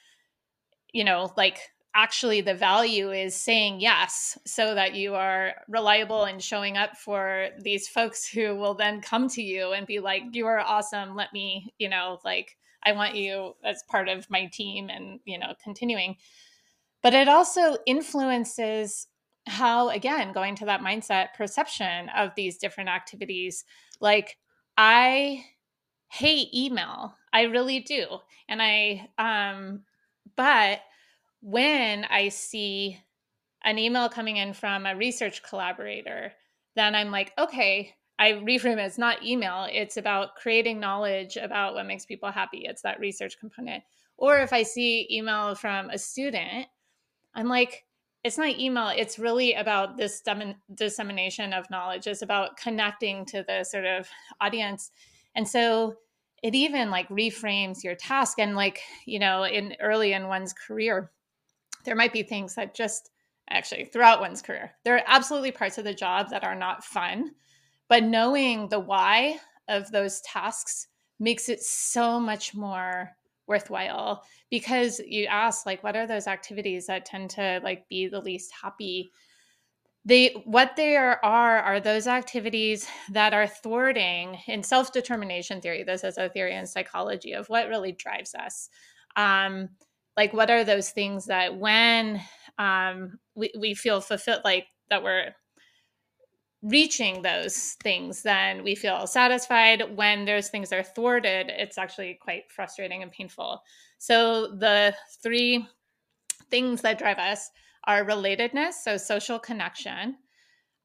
[0.91, 1.57] you know like
[1.94, 7.50] actually the value is saying yes so that you are reliable and showing up for
[7.60, 11.16] these folks who will then come to you and be like you are awesome.
[11.16, 15.38] Let me you know like i want you as part of my team and you
[15.38, 16.16] know continuing.
[17.04, 19.08] But it also influences
[19.48, 23.66] how again going to that mindset perception of these different activities.
[24.00, 24.38] Like
[24.78, 25.44] i
[26.10, 27.16] hate email.
[27.34, 28.06] I really do.
[28.48, 29.84] And i um
[30.38, 30.82] but
[31.42, 32.98] when i see
[33.64, 36.32] an email coming in from a research collaborator
[36.76, 38.80] then i'm like okay i reframe it.
[38.80, 39.68] As not email.
[39.72, 42.66] It's about creating knowledge about what makes people happy.
[42.66, 43.84] It's that research component.
[44.16, 46.68] Or if i see email from a student
[47.34, 47.86] i'm like
[48.24, 48.89] it's not email.
[48.96, 50.22] It's really about this
[50.76, 52.06] dissemination of knowledge.
[52.06, 54.08] It's about connecting to the sort of
[54.39, 54.92] audience.
[55.34, 55.96] And so
[56.44, 61.12] it even like reframes your task and like you know in early in one's career
[61.84, 63.11] there might be things that just
[63.49, 67.32] actually throughout one's career there are absolutely parts of the job that are not fun
[67.89, 70.88] but knowing the why of those tasks
[71.19, 73.11] makes it so much more
[73.47, 78.19] worthwhile because you ask like what are those activities that tend to like be the
[78.19, 79.11] least happy?
[80.03, 85.84] They what there are are those activities that are thwarting in self-determination theory.
[85.84, 88.69] This is a theory in psychology of what really drives us.
[89.15, 89.69] Um
[90.18, 92.22] like what are those things that when
[92.57, 95.34] um we, we feel fulfilled like that we're
[96.62, 99.95] reaching those things, then we feel satisfied.
[99.95, 103.62] When those things are thwarted, it's actually quite frustrating and painful.
[103.97, 104.93] So, the
[105.24, 105.68] three
[106.49, 107.49] things that drive us
[107.86, 110.18] are relatedness, so social connection.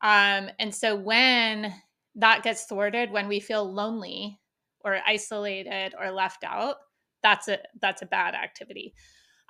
[0.02, 1.74] Um, and so, when
[2.14, 4.40] that gets thwarted, when we feel lonely
[4.80, 6.76] or isolated or left out,
[7.22, 8.94] that's a that's a bad activity.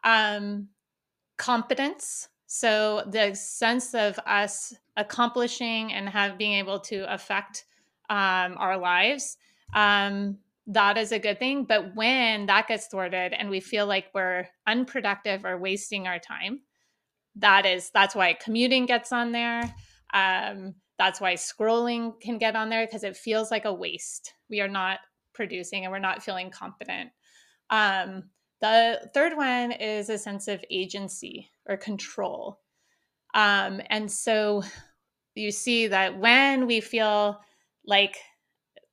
[0.06, 0.68] Um,
[1.36, 7.64] competence so the sense of us accomplishing and have being able to affect
[8.08, 9.36] um, our lives,
[9.74, 10.38] um,
[10.68, 11.64] that is a good thing.
[11.64, 16.60] But when that gets thwarted and we feel like we're unproductive or wasting our time,
[17.36, 19.74] that is that's why commuting gets on there.
[20.14, 24.32] Um, that's why scrolling can get on there because it feels like a waste.
[24.48, 25.00] We are not
[25.34, 27.10] producing and we're not feeling confident.
[27.68, 28.30] Um,
[28.60, 32.60] the third one is a sense of agency or control.
[33.34, 34.62] Um, and so
[35.34, 37.38] you see that when we feel
[37.86, 38.16] like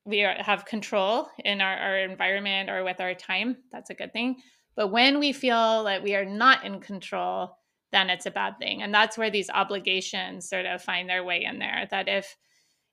[0.05, 4.11] we are, have control in our, our environment or with our time, that's a good
[4.11, 4.37] thing.
[4.75, 7.57] But when we feel that we are not in control,
[7.91, 8.81] then it's a bad thing.
[8.81, 11.87] And that's where these obligations sort of find their way in there.
[11.91, 12.35] That if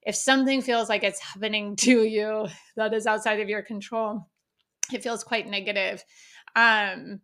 [0.02, 4.28] if something feels like it's happening to you that is outside of your control,
[4.92, 6.04] it feels quite negative.
[6.56, 7.20] Um,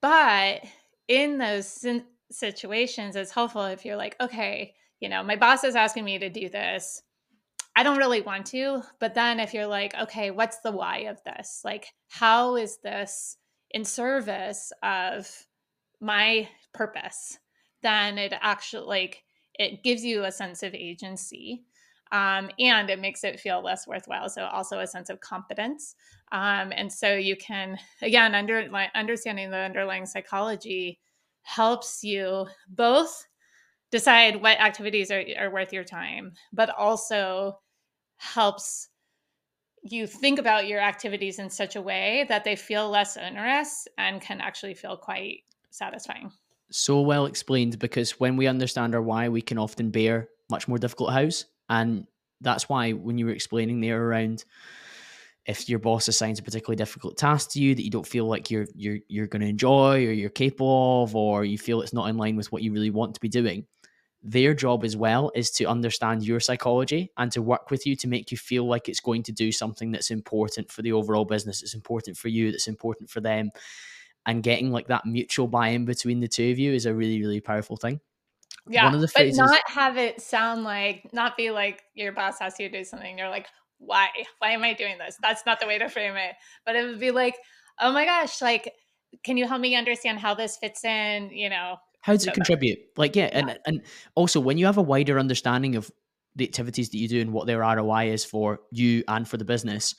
[0.00, 0.62] but
[1.08, 1.84] in those
[2.30, 6.30] situations, it's helpful if you're like, okay, you know, my boss is asking me to
[6.30, 7.02] do this.
[7.74, 8.82] I don't really want to.
[9.00, 11.60] But then if you're like, okay, what's the why of this?
[11.64, 13.36] Like, how is this
[13.70, 15.28] in service of
[16.00, 17.38] my purpose?
[17.82, 19.24] Then it actually, like,
[19.54, 21.64] it gives you a sense of agency
[22.12, 24.28] um, and it makes it feel less worthwhile.
[24.28, 25.94] So also a sense of competence.
[26.32, 30.98] Um, and so you can again under understanding the underlying psychology
[31.42, 33.24] helps you both
[33.92, 37.60] decide what activities are, are worth your time, but also
[38.16, 38.88] helps
[39.82, 44.20] you think about your activities in such a way that they feel less onerous and
[44.20, 46.32] can actually feel quite satisfying.
[46.70, 50.78] So well explained because when we understand our why, we can often bear much more
[50.78, 51.44] difficult house.
[51.68, 52.06] And
[52.40, 54.44] that's why when you were explaining there around
[55.46, 58.50] if your boss assigns a particularly difficult task to you that you don't feel like
[58.50, 62.08] you're you're you're going to enjoy or you're capable of or you feel it's not
[62.08, 63.66] in line with what you really want to be doing
[64.22, 68.08] their job as well is to understand your psychology and to work with you to
[68.08, 71.62] make you feel like it's going to do something that's important for the overall business
[71.62, 73.50] it's important for you that's important for them.
[74.28, 77.40] And getting like that mutual buy-in between the two of you is a really really
[77.40, 78.00] powerful thing.
[78.68, 82.10] Yeah One of the phrases, but not have it sound like not be like your
[82.10, 83.46] boss asks you to do something you're like
[83.78, 84.08] why
[84.38, 85.16] why am i doing this?
[85.20, 86.34] That's not the way to frame it.
[86.64, 87.36] But it would be like
[87.80, 88.72] oh my gosh like
[89.22, 91.30] can you help me understand how this fits in?
[91.30, 92.78] You know how does it contribute?
[92.96, 93.82] Like yeah, yeah, and and
[94.14, 95.90] also when you have a wider understanding of
[96.36, 99.44] the activities that you do and what their roi is for you and for the
[99.44, 99.94] business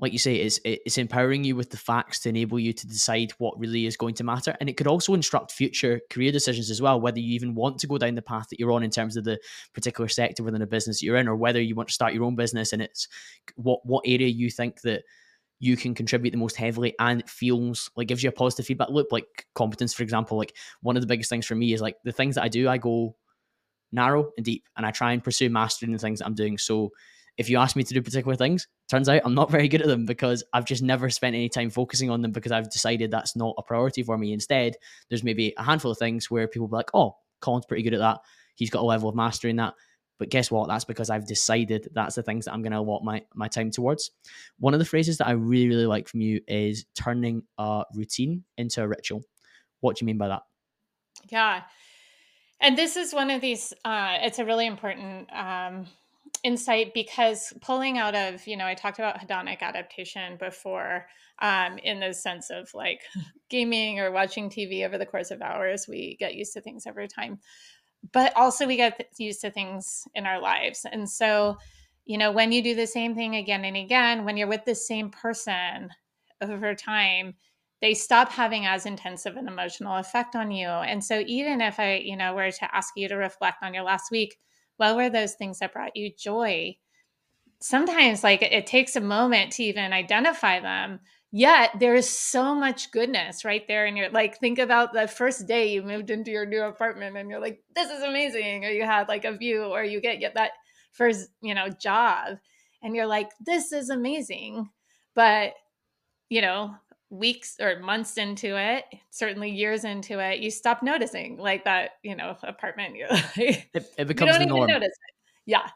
[0.00, 3.32] like you say, it's it's empowering you with the facts to enable you to decide
[3.38, 6.80] what really is going to matter, and it could also instruct future career decisions as
[6.80, 7.00] well.
[7.00, 9.24] Whether you even want to go down the path that you're on in terms of
[9.24, 9.40] the
[9.74, 12.36] particular sector within a business you're in, or whether you want to start your own
[12.36, 13.08] business, and it's
[13.56, 15.02] what what area you think that
[15.60, 18.90] you can contribute the most heavily and it feels like gives you a positive feedback
[18.90, 21.96] loop like competence for example like one of the biggest things for me is like
[22.04, 23.14] the things that i do i go
[23.90, 26.90] narrow and deep and i try and pursue mastering the things that i'm doing so
[27.38, 29.86] if you ask me to do particular things, turns out I'm not very good at
[29.86, 33.36] them because I've just never spent any time focusing on them because I've decided that's
[33.36, 34.32] not a priority for me.
[34.32, 34.74] Instead,
[35.08, 38.00] there's maybe a handful of things where people be like, oh, Colin's pretty good at
[38.00, 38.18] that.
[38.56, 39.74] He's got a level of mastery in that.
[40.18, 40.66] But guess what?
[40.66, 43.70] That's because I've decided that's the things that I'm going to allot my, my time
[43.70, 44.10] towards.
[44.58, 48.42] One of the phrases that I really, really like from you is turning a routine
[48.56, 49.22] into a ritual.
[49.78, 50.42] What do you mean by that?
[51.30, 51.62] Yeah.
[52.60, 55.86] And this is one of these, uh, it's a really important um,
[56.44, 61.06] insight because pulling out of you know i talked about hedonic adaptation before
[61.40, 63.00] um, in the sense of like
[63.48, 67.06] gaming or watching tv over the course of hours we get used to things over
[67.06, 67.38] time.
[68.12, 70.86] But also we get used to things in our lives.
[70.90, 71.56] And so
[72.04, 74.74] you know when you do the same thing again and again when you're with the
[74.74, 75.90] same person
[76.40, 77.34] over time
[77.80, 80.66] they stop having as intensive an emotional effect on you.
[80.66, 83.84] And so even if i you know were to ask you to reflect on your
[83.84, 84.36] last week
[84.78, 86.76] what were those things that brought you joy?
[87.60, 91.00] Sometimes like it takes a moment to even identify them
[91.30, 95.46] yet there is so much goodness right there and you're like think about the first
[95.46, 98.84] day you moved into your new apartment and you're like this is amazing or you
[98.84, 100.52] had like a view or you get, get that
[100.92, 102.38] first you know job
[102.82, 104.70] and you're like this is amazing
[105.14, 105.52] but
[106.30, 106.74] you know
[107.10, 112.14] weeks or months into it, certainly years into it, you stop noticing like that, you
[112.14, 112.96] know, apartment.
[113.36, 114.70] Like, it, it becomes you don't the norm.
[114.70, 115.14] Even notice it.
[115.46, 115.68] Yeah.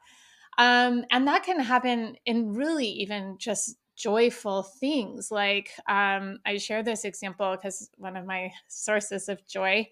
[0.59, 5.31] Um, and that can happen in really even just joyful things.
[5.31, 9.89] Like um, I share this example because one of my sources of joy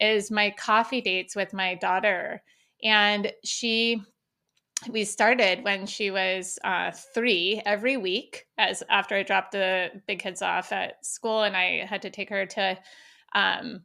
[0.00, 2.42] is my coffee dates with my daughter.
[2.82, 4.02] And she
[4.90, 10.20] we started when she was uh, three every week as after i dropped the big
[10.20, 12.78] kids off at school and i had to take her to
[13.34, 13.82] um,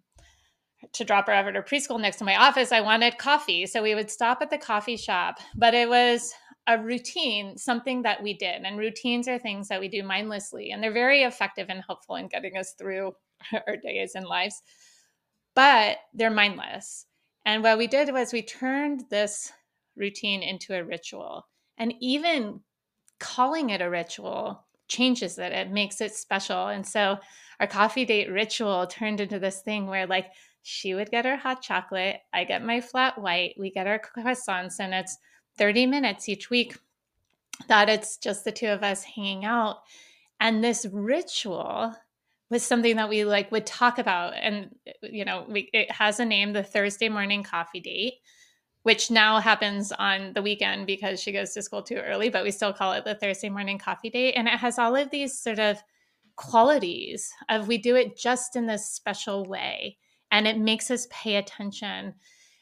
[0.94, 3.66] to drop her off at her preschool next to my office i wanted coffee.
[3.66, 6.34] So we would stop at the coffee shop but it was
[6.68, 8.62] a routine something that we did.
[8.64, 12.28] And routines are things that we do mindlessly and they're very effective and helpful in
[12.28, 13.14] getting us through
[13.68, 14.62] our days and lives
[15.56, 17.06] but they're mindless.
[17.46, 19.52] And what we did was we turned this
[19.96, 21.48] routine into a ritual.
[21.78, 22.62] And even
[23.20, 26.68] calling it a ritual changes it, it makes it special.
[26.68, 27.18] And so
[27.60, 30.28] our coffee date ritual turned into this thing where, like,
[30.64, 34.80] she would get her hot chocolate, I get my flat white, we get our croissants,
[34.80, 35.18] and it's
[35.58, 36.78] 30 minutes each week
[37.68, 39.78] that it's just the two of us hanging out.
[40.40, 41.96] And this ritual
[42.52, 46.26] was something that we like would talk about and you know we it has a
[46.26, 48.16] name the thursday morning coffee date
[48.84, 52.52] which now happens on the weekend because she goes to school too early, but we
[52.52, 54.34] still call it the Thursday morning coffee date.
[54.34, 55.78] And it has all of these sort of
[56.36, 59.98] qualities of we do it just in this special way
[60.32, 62.16] and it makes us pay attention.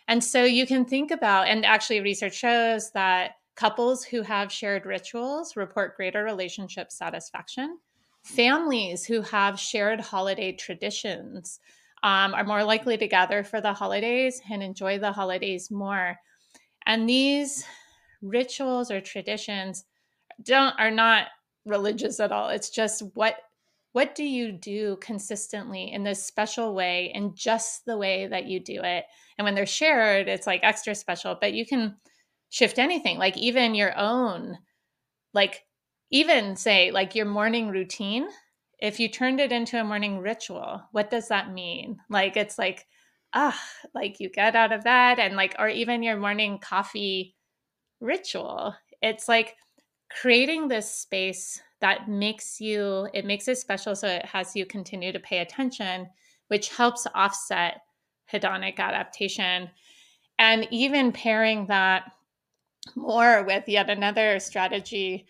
[0.08, 4.86] And so you can think about, and actually, research shows that couples who have shared
[4.86, 7.78] rituals report greater relationship satisfaction.
[8.24, 11.60] Families who have shared holiday traditions
[12.04, 16.18] um, are more likely to gather for the holidays and enjoy the holidays more.
[16.86, 17.66] And these
[18.22, 19.86] rituals or traditions
[20.44, 21.28] don't are not
[21.66, 22.50] religious at all.
[22.50, 23.36] It's just what
[23.92, 28.60] what do you do consistently in this special way in just the way that you
[28.60, 29.06] do it.
[29.38, 31.96] And when they're shared, it's like extra special, but you can
[32.50, 34.58] shift anything, like even your own
[35.34, 35.64] like
[36.12, 38.28] even say like your morning routine
[38.82, 42.00] if you turned it into a morning ritual what does that mean?
[42.10, 42.88] Like it's like
[43.34, 43.60] ah
[43.94, 47.36] like you get out of that and like or even your morning coffee
[48.00, 48.76] ritual.
[49.02, 49.56] It's like
[50.10, 55.12] creating this space that makes you it makes it special so it has you continue
[55.12, 56.10] to pay attention
[56.50, 57.82] which helps offset
[58.32, 59.70] hedonic adaptation.
[60.38, 62.12] And even pairing that
[62.96, 65.28] more with yet another strategy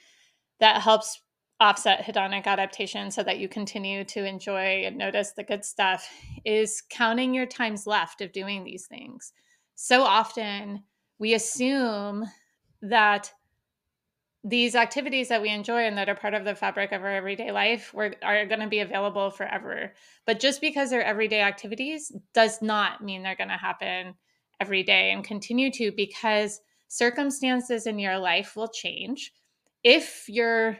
[0.59, 1.21] that helps
[1.59, 6.09] offset hedonic adaptation so that you continue to enjoy and notice the good stuff
[6.45, 9.33] is counting your times left of doing these things.
[9.75, 10.83] So often
[11.17, 12.25] we assume
[12.81, 13.33] that
[14.45, 17.51] these activities that we enjoy and that are part of the fabric of our everyday
[17.51, 19.93] life are going to be available forever.
[20.25, 24.15] But just because they're everyday activities does not mean they're going to happen
[24.61, 29.33] every day and continue to because circumstances in your life will change.
[29.83, 30.77] If your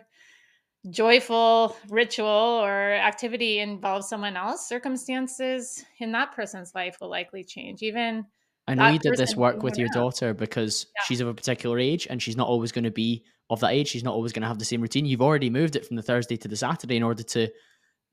[0.90, 7.82] joyful ritual or activity involves someone else, circumstances in that person's life will likely change.
[7.82, 8.26] Even
[8.68, 11.02] I know you did this work with your daughter because yeah.
[11.06, 13.88] she's of a particular age and she's not always going to be of that age.
[13.88, 15.06] She's not always going to have the same routine.
[15.06, 17.48] You've already moved it from the Thursday to the Saturday in order to yeah.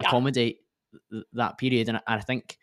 [0.00, 0.60] accommodate
[1.10, 1.88] th- that period.
[1.88, 2.58] And I think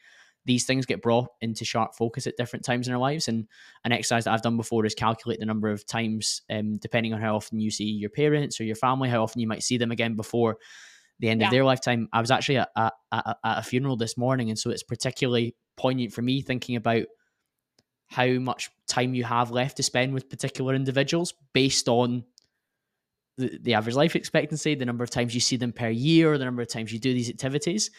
[0.46, 3.28] these things get brought into sharp focus at different times in our lives.
[3.28, 3.48] And
[3.86, 7.22] an exercise that I've done before is calculate the number of times, um, depending on
[7.22, 9.92] how often you see your parents or your family, how often you might see them
[9.92, 10.58] again before
[11.20, 11.48] the end yeah.
[11.48, 12.10] of their lifetime.
[12.12, 16.12] I was actually at, at, at, a funeral this morning, and so it's particularly poignant
[16.14, 17.06] for me thinking about
[18.08, 22.24] how much time you have left to spend with particular individuals based on
[23.38, 26.46] the, the average life expectancy, the number of times you see them per year, the
[26.46, 27.90] number of times you do these activities.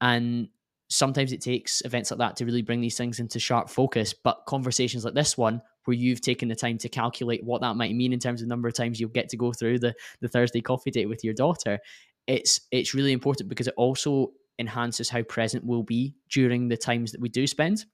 [0.00, 0.48] And
[0.88, 4.14] sometimes it takes events like that to really bring these things into sharp focus.
[4.14, 7.94] But conversations like this one, where you've taken the time to calculate what that might
[7.94, 10.60] mean in terms of number of times you'll get to go through the, the Thursday
[10.60, 11.78] coffee date with your daughter,
[12.26, 17.12] it's it's really important because it also enhances how present we'll be during the times
[17.12, 17.84] that we do spend.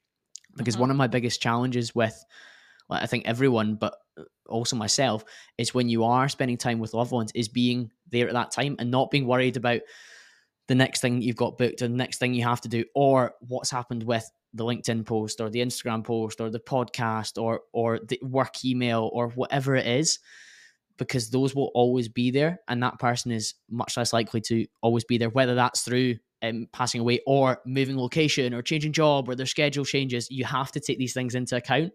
[0.56, 0.82] Because mm-hmm.
[0.82, 2.24] one of my biggest challenges with
[2.90, 3.94] I think everyone, but
[4.46, 5.24] also myself,
[5.56, 8.76] is when you are spending time with loved ones, is being there at that time
[8.78, 9.80] and not being worried about
[10.66, 13.34] the next thing you've got booked or the next thing you have to do or
[13.40, 17.98] what's happened with the LinkedIn post or the Instagram post or the podcast or or
[17.98, 20.18] the work email or whatever it is
[20.96, 25.04] because those will always be there and that person is much less likely to always
[25.04, 29.34] be there whether that's through um, passing away or moving location or changing job or
[29.34, 30.30] their schedule changes.
[30.30, 31.92] You have to take these things into account.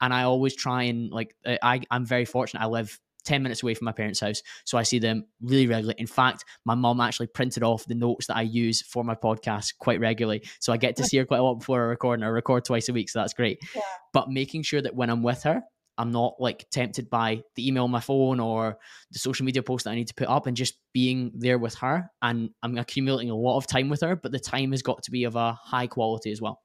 [0.00, 2.62] And I always try and like I I'm very fortunate.
[2.62, 4.42] I live 10 minutes away from my parents' house.
[4.64, 5.96] So I see them really regularly.
[5.98, 9.74] In fact, my mom actually printed off the notes that I use for my podcast
[9.78, 10.42] quite regularly.
[10.60, 12.64] So I get to see her quite a lot before I record, and I record
[12.64, 13.10] twice a week.
[13.10, 13.58] So that's great.
[13.74, 13.82] Yeah.
[14.12, 15.62] But making sure that when I'm with her,
[15.96, 18.78] I'm not like tempted by the email on my phone or
[19.12, 21.74] the social media post that I need to put up and just being there with
[21.76, 22.10] her.
[22.20, 25.10] And I'm accumulating a lot of time with her, but the time has got to
[25.10, 26.60] be of a high quality as well.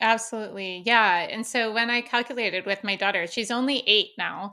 [0.00, 0.82] Absolutely.
[0.86, 1.28] Yeah.
[1.30, 4.52] And so when I calculated with my daughter, she's only eight now.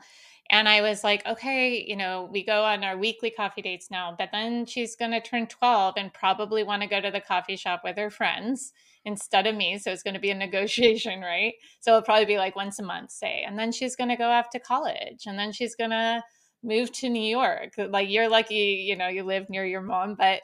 [0.51, 4.13] And I was like, okay, you know, we go on our weekly coffee dates now,
[4.17, 7.55] but then she's going to turn 12 and probably want to go to the coffee
[7.55, 8.73] shop with her friends
[9.05, 9.77] instead of me.
[9.77, 11.53] So it's going to be a negotiation, right?
[11.79, 13.45] So it'll probably be like once a month, say.
[13.47, 16.21] And then she's going to go off to college and then she's going to
[16.63, 17.73] move to New York.
[17.77, 20.41] Like you're lucky, you know, you live near your mom, but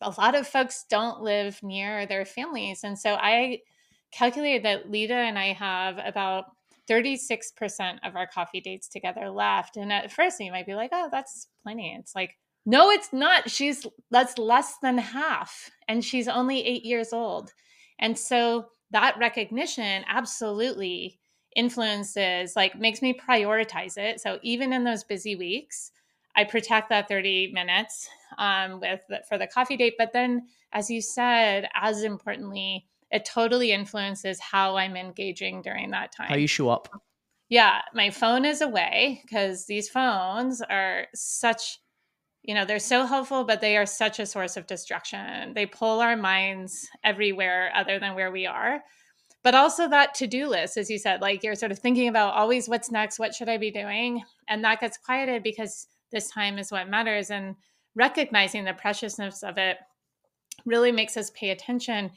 [0.00, 2.84] a lot of folks don't live near their families.
[2.84, 3.60] And so I
[4.12, 6.46] calculated that Lita and I have about
[6.88, 9.76] 36% of our coffee dates together left.
[9.76, 11.96] And at first you might be like, oh, that's plenty.
[11.98, 13.50] It's like, no, it's not.
[13.50, 15.70] She's that's less than half.
[15.88, 17.52] And she's only eight years old.
[17.98, 21.18] And so that recognition absolutely
[21.56, 24.20] influences, like makes me prioritize it.
[24.20, 25.92] So even in those busy weeks,
[26.36, 28.08] I protect that 30 minutes
[28.38, 29.94] um, with for the coffee date.
[29.98, 36.12] But then, as you said, as importantly, it totally influences how I'm engaging during that
[36.14, 36.26] time.
[36.26, 36.88] How you show up.
[37.48, 41.78] Yeah, my phone is away because these phones are such,
[42.42, 45.54] you know, they're so helpful, but they are such a source of distraction.
[45.54, 48.82] They pull our minds everywhere other than where we are.
[49.44, 52.34] But also that to do list, as you said, like you're sort of thinking about
[52.34, 54.22] always what's next, what should I be doing?
[54.48, 57.30] And that gets quieted because this time is what matters.
[57.30, 57.54] And
[57.94, 59.76] recognizing the preciousness of it
[60.66, 62.10] really makes us pay attention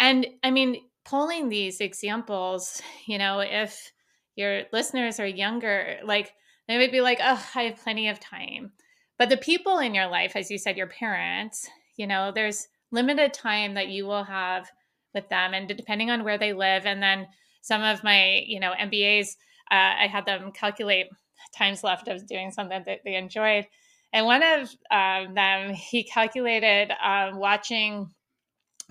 [0.00, 3.92] and I mean, pulling these examples, you know, if
[4.34, 6.32] your listeners are younger, like
[6.66, 8.72] they would be like, oh, I have plenty of time.
[9.18, 13.34] But the people in your life, as you said, your parents, you know, there's limited
[13.34, 14.70] time that you will have
[15.14, 15.52] with them.
[15.52, 17.26] And depending on where they live, and then
[17.60, 19.36] some of my, you know, MBAs,
[19.70, 21.08] uh, I had them calculate
[21.54, 23.66] times left of doing something that they enjoyed.
[24.14, 28.08] And one of um, them, he calculated um, watching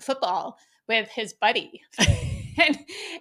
[0.00, 0.56] football
[0.90, 1.82] with his buddy.
[2.58, 2.78] and,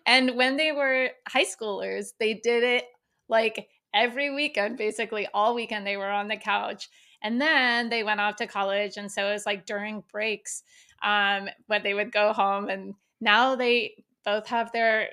[0.07, 2.85] and when they were high schoolers, they did it
[3.29, 6.89] like every weekend, basically all weekend, they were on the couch.
[7.21, 8.97] And then they went off to college.
[8.97, 10.63] And so it was like during breaks
[11.03, 12.69] um, when they would go home.
[12.69, 15.09] And now they both have their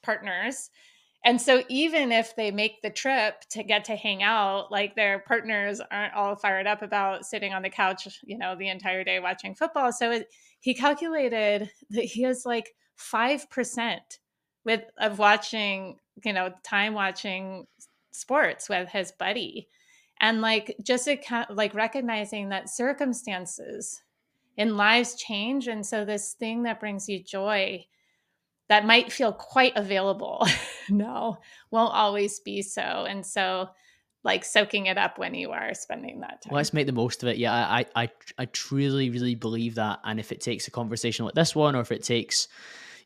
[0.00, 0.70] partners
[1.24, 5.18] and so even if they make the trip to get to hang out like their
[5.18, 9.18] partners aren't all fired up about sitting on the couch you know the entire day
[9.20, 10.28] watching football so it,
[10.60, 13.98] he calculated that he has like 5%
[14.64, 17.66] with of watching you know time watching
[18.10, 19.68] sports with his buddy.
[20.20, 21.08] And like just
[21.48, 24.02] like recognizing that circumstances
[24.56, 27.86] in lives change and so this thing that brings you joy
[28.68, 30.44] that might feel quite available
[30.90, 31.38] no
[31.70, 33.06] won't always be so.
[33.08, 33.68] And so
[34.24, 36.54] like soaking it up when you are spending that time.
[36.54, 37.38] Let's make the most of it.
[37.38, 40.00] Yeah, I, I, I truly, really believe that.
[40.04, 42.48] And if it takes a conversation like this one, or if it takes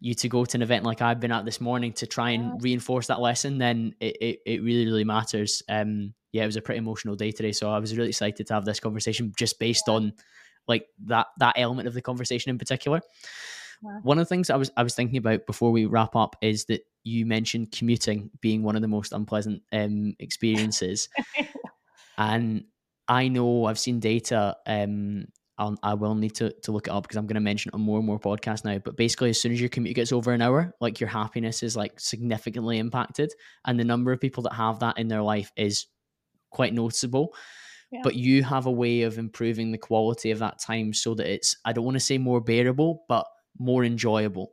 [0.01, 2.45] you to go to an event like I've been at this morning to try and
[2.45, 2.55] yeah.
[2.61, 5.63] reinforce that lesson, then it, it, it really, really matters.
[5.69, 8.55] Um, yeah, it was a pretty emotional day today, so I was really excited to
[8.55, 9.95] have this conversation just based yeah.
[9.95, 10.13] on
[10.67, 13.01] like that that element of the conversation in particular.
[14.03, 16.67] One of the things I was I was thinking about before we wrap up is
[16.67, 21.09] that you mentioned commuting being one of the most unpleasant um, experiences,
[22.19, 22.65] and
[23.09, 24.57] I know I've seen data.
[24.67, 25.27] Um,
[25.59, 27.75] I'll, I will need to, to look it up because I'm going to mention it
[27.75, 28.79] on more and more podcasts now.
[28.79, 31.77] But basically, as soon as your commute gets over an hour, like your happiness is
[31.77, 33.33] like significantly impacted,
[33.67, 35.87] and the number of people that have that in their life is
[36.51, 37.35] quite noticeable.
[37.91, 38.01] Yeah.
[38.03, 41.57] But you have a way of improving the quality of that time so that it's
[41.65, 43.27] I don't want to say more bearable, but
[43.59, 44.53] more enjoyable.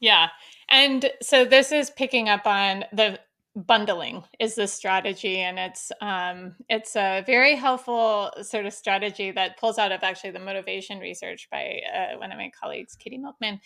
[0.00, 0.28] Yeah.
[0.68, 3.20] And so this is picking up on the
[3.54, 9.58] bundling is the strategy and it's um it's a very helpful sort of strategy that
[9.58, 13.60] pulls out of actually the motivation research by uh, one of my colleagues katy milkman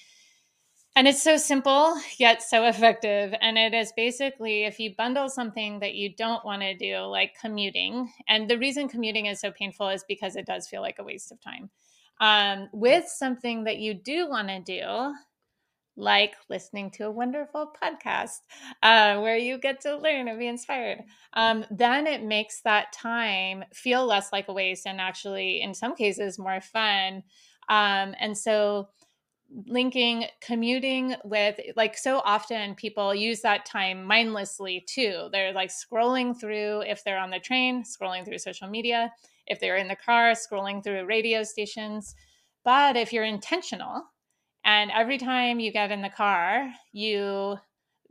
[0.97, 5.79] and it's so simple yet so effective and it is basically if you bundle something
[5.79, 9.89] that you don't want to do like commuting and the reason commuting is so painful
[9.89, 11.71] is because it does feel like a waste of time
[12.21, 15.15] um, with something that you do want to do,
[15.97, 18.39] like listening to a wonderful podcast
[18.83, 21.01] uh, where you get to learn and be inspired,
[21.33, 25.95] um, then it makes that time feel less like a waste and actually, in some
[25.95, 27.23] cases, more fun.
[27.69, 28.89] Um, and so,
[29.67, 35.29] linking commuting with like so often people use that time mindlessly too.
[35.31, 39.13] They're like scrolling through if they're on the train, scrolling through social media
[39.47, 42.15] if they're in the car scrolling through radio stations.
[42.65, 44.03] But if you're intentional
[44.65, 47.57] and every time you get in the car, you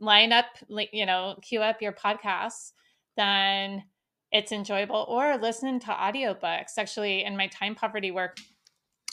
[0.00, 0.46] line up,
[0.92, 2.72] you know, queue up your podcasts,
[3.16, 3.84] then
[4.32, 5.06] it's enjoyable.
[5.08, 6.78] Or listen to audiobooks.
[6.78, 8.38] Actually, in my time poverty work,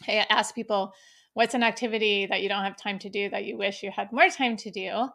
[0.07, 0.93] I ask people,
[1.34, 4.11] what's an activity that you don't have time to do that you wish you had
[4.11, 5.07] more time to do?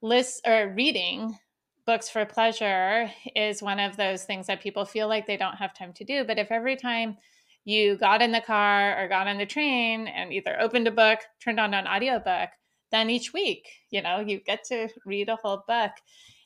[0.00, 1.36] List or reading
[1.88, 5.72] books for pleasure is one of those things that people feel like they don't have
[5.72, 6.22] time to do.
[6.22, 7.16] But if every time
[7.64, 11.20] you got in the car or got on the train and either opened a book,
[11.42, 12.50] turned on an audiobook,
[12.92, 15.92] then each week, you know, you get to read a whole book.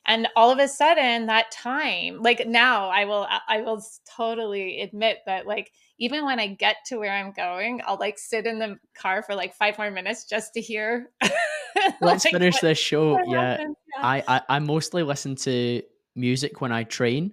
[0.05, 3.83] And all of a sudden that time, like now I will I will
[4.15, 8.45] totally admit that like even when I get to where I'm going, I'll like sit
[8.45, 11.11] in the car for like five more minutes just to hear
[12.01, 13.17] Let's like, finish this show.
[13.25, 13.59] Yeah.
[13.59, 13.67] yeah.
[13.97, 15.81] I, I I mostly listen to
[16.15, 17.31] music when I train,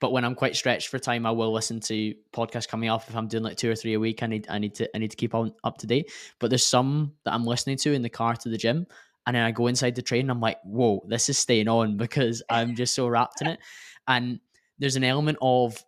[0.00, 3.08] but when I'm quite stretched for time, I will listen to podcasts coming off.
[3.08, 4.98] If I'm doing like two or three a week, I need I need to I
[4.98, 6.10] need to keep on up to date.
[6.38, 8.86] But there's some that I'm listening to in the car to the gym,
[9.26, 10.22] and then I go inside the train.
[10.22, 13.60] and I'm like, whoa, this is staying on because I'm just so wrapped in it.
[14.08, 14.40] And
[14.78, 15.82] there's an element of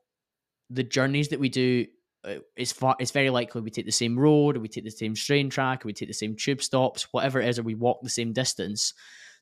[0.71, 1.87] the journeys that we do
[2.25, 5.15] uh, it's far it's very likely we take the same road we take the same
[5.15, 8.09] train track we take the same tube stops whatever it is or we walk the
[8.09, 8.95] same distance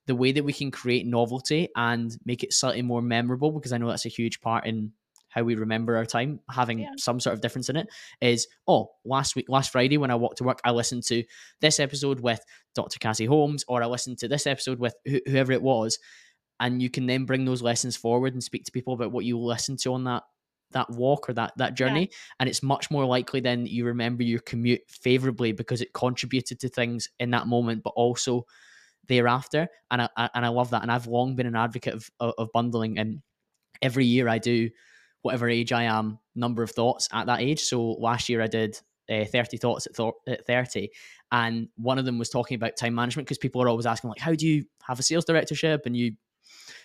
[0.07, 3.79] the way that we can create novelty and make it slightly more memorable because i
[3.79, 4.93] know that's a huge part in
[5.29, 6.91] how we remember our time having yeah.
[6.99, 7.89] some sort of difference in it
[8.21, 11.25] is oh last week last friday when i walked to work i listened to
[11.61, 12.41] this episode with
[12.75, 15.99] dr cassie holmes or i listened to this episode with wh- whoever it was
[16.61, 19.39] and you can then bring those lessons forward and speak to people about what you
[19.39, 20.23] listened to on that
[20.73, 22.17] that walk or that that journey yeah.
[22.41, 26.69] and it's much more likely then you remember your commute favorably because it contributed to
[26.69, 28.47] things in that moment but also
[29.09, 32.49] thereafter and I, and I love that and I've long been an advocate of, of
[32.53, 33.21] bundling and
[33.81, 34.71] every year I do
[35.23, 38.79] whatever age I am number of thoughts at that age so last year I did
[39.11, 40.91] uh, 30 thoughts at, th- at 30
[41.33, 44.21] and one of them was talking about time management because people are always asking like
[44.21, 46.13] how do you have a sales directorship and you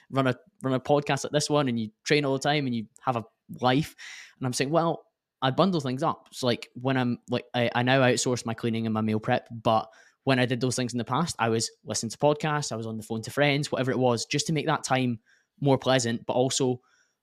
[0.10, 2.76] run a run a podcast like this one and you train all the time and
[2.76, 3.26] you have a
[3.62, 3.96] life.
[4.40, 5.06] And I'm saying, well,
[5.42, 6.28] I bundle things up.
[6.32, 9.48] So like when I'm like I, I now outsource my cleaning and my meal prep,
[9.52, 9.90] but
[10.28, 12.86] when I did those things in the past, I was listening to podcasts, I was
[12.86, 15.20] on the phone to friends, whatever it was, just to make that time
[15.62, 16.82] more pleasant, but also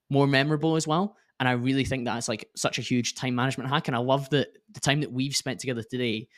[0.09, 1.15] more memorable as well.
[1.39, 3.89] And I really think that's like such a huge time management hack.
[3.89, 6.29] And I love that the time that we've spent together today,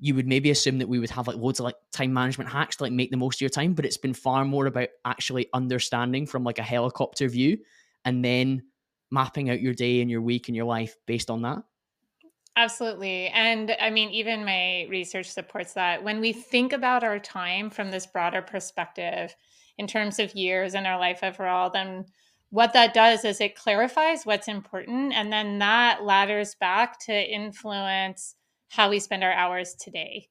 [0.00, 2.74] you would maybe assume that we would have like loads of like time management hacks
[2.78, 5.46] to like make the most of your time, but it's been far more about actually
[5.54, 7.56] understanding from like a helicopter view
[8.04, 8.64] and then
[9.12, 11.62] mapping out your day and your week and your life based on that.
[12.58, 13.28] Absolutely.
[13.28, 16.02] And I mean, even my research supports that.
[16.02, 19.34] When we think about our time from this broader perspective,
[19.78, 22.04] in terms of years in our life overall, then
[22.50, 25.12] what that does is it clarifies what's important.
[25.14, 28.34] And then that ladders back to influence
[28.70, 30.26] how we spend our hours today.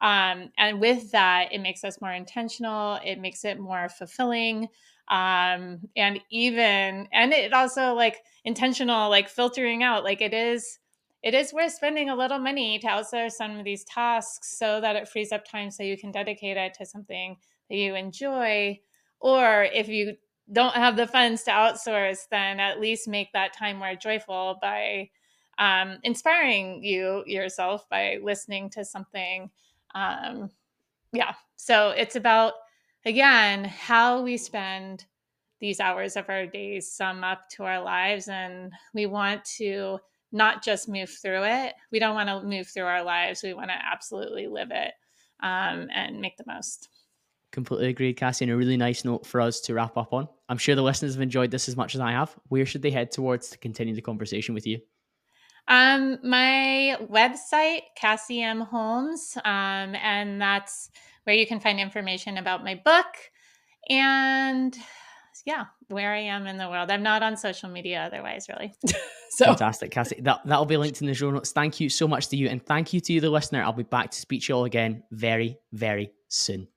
[0.00, 4.68] Um, and with that, it makes us more intentional, it makes it more fulfilling.
[5.08, 10.78] Um, and even, and it also like intentional, like filtering out, like it is
[11.22, 14.96] it is worth spending a little money to outsource some of these tasks so that
[14.96, 17.36] it frees up time so you can dedicate it to something
[17.70, 18.78] that you enjoy.
[19.20, 20.16] Or if you
[20.52, 25.10] don't have the funds to outsource, then at least make that time more joyful by
[25.58, 29.50] um, inspiring you yourself by listening to something.
[29.94, 30.50] Um,
[31.12, 31.34] yeah.
[31.56, 32.54] So it's about,
[33.06, 35.04] again, how we spend
[35.60, 38.26] these hours of our days sum up to our lives.
[38.26, 40.00] And we want to
[40.32, 41.74] not just move through it.
[41.90, 43.42] We don't want to move through our lives.
[43.42, 44.94] We want to absolutely live it
[45.40, 46.88] um, and make the most.
[47.52, 48.46] Completely agreed, Cassie.
[48.46, 50.26] And a really nice note for us to wrap up on.
[50.48, 52.34] I'm sure the listeners have enjoyed this as much as I have.
[52.48, 54.80] Where should they head towards to continue the conversation with you?
[55.68, 58.62] Um, my website, Cassie M.
[58.62, 60.90] Holmes, um, and that's
[61.24, 63.06] where you can find information about my book
[63.88, 64.76] and
[65.44, 66.90] yeah, where I am in the world.
[66.90, 68.74] I'm not on social media otherwise, really.
[69.30, 70.20] so fantastic, Cassie.
[70.20, 71.52] That that'll be linked in the show notes.
[71.52, 73.62] Thank you so much to you, and thank you to you, the listener.
[73.62, 76.68] I'll be back to speak to you all again very, very soon.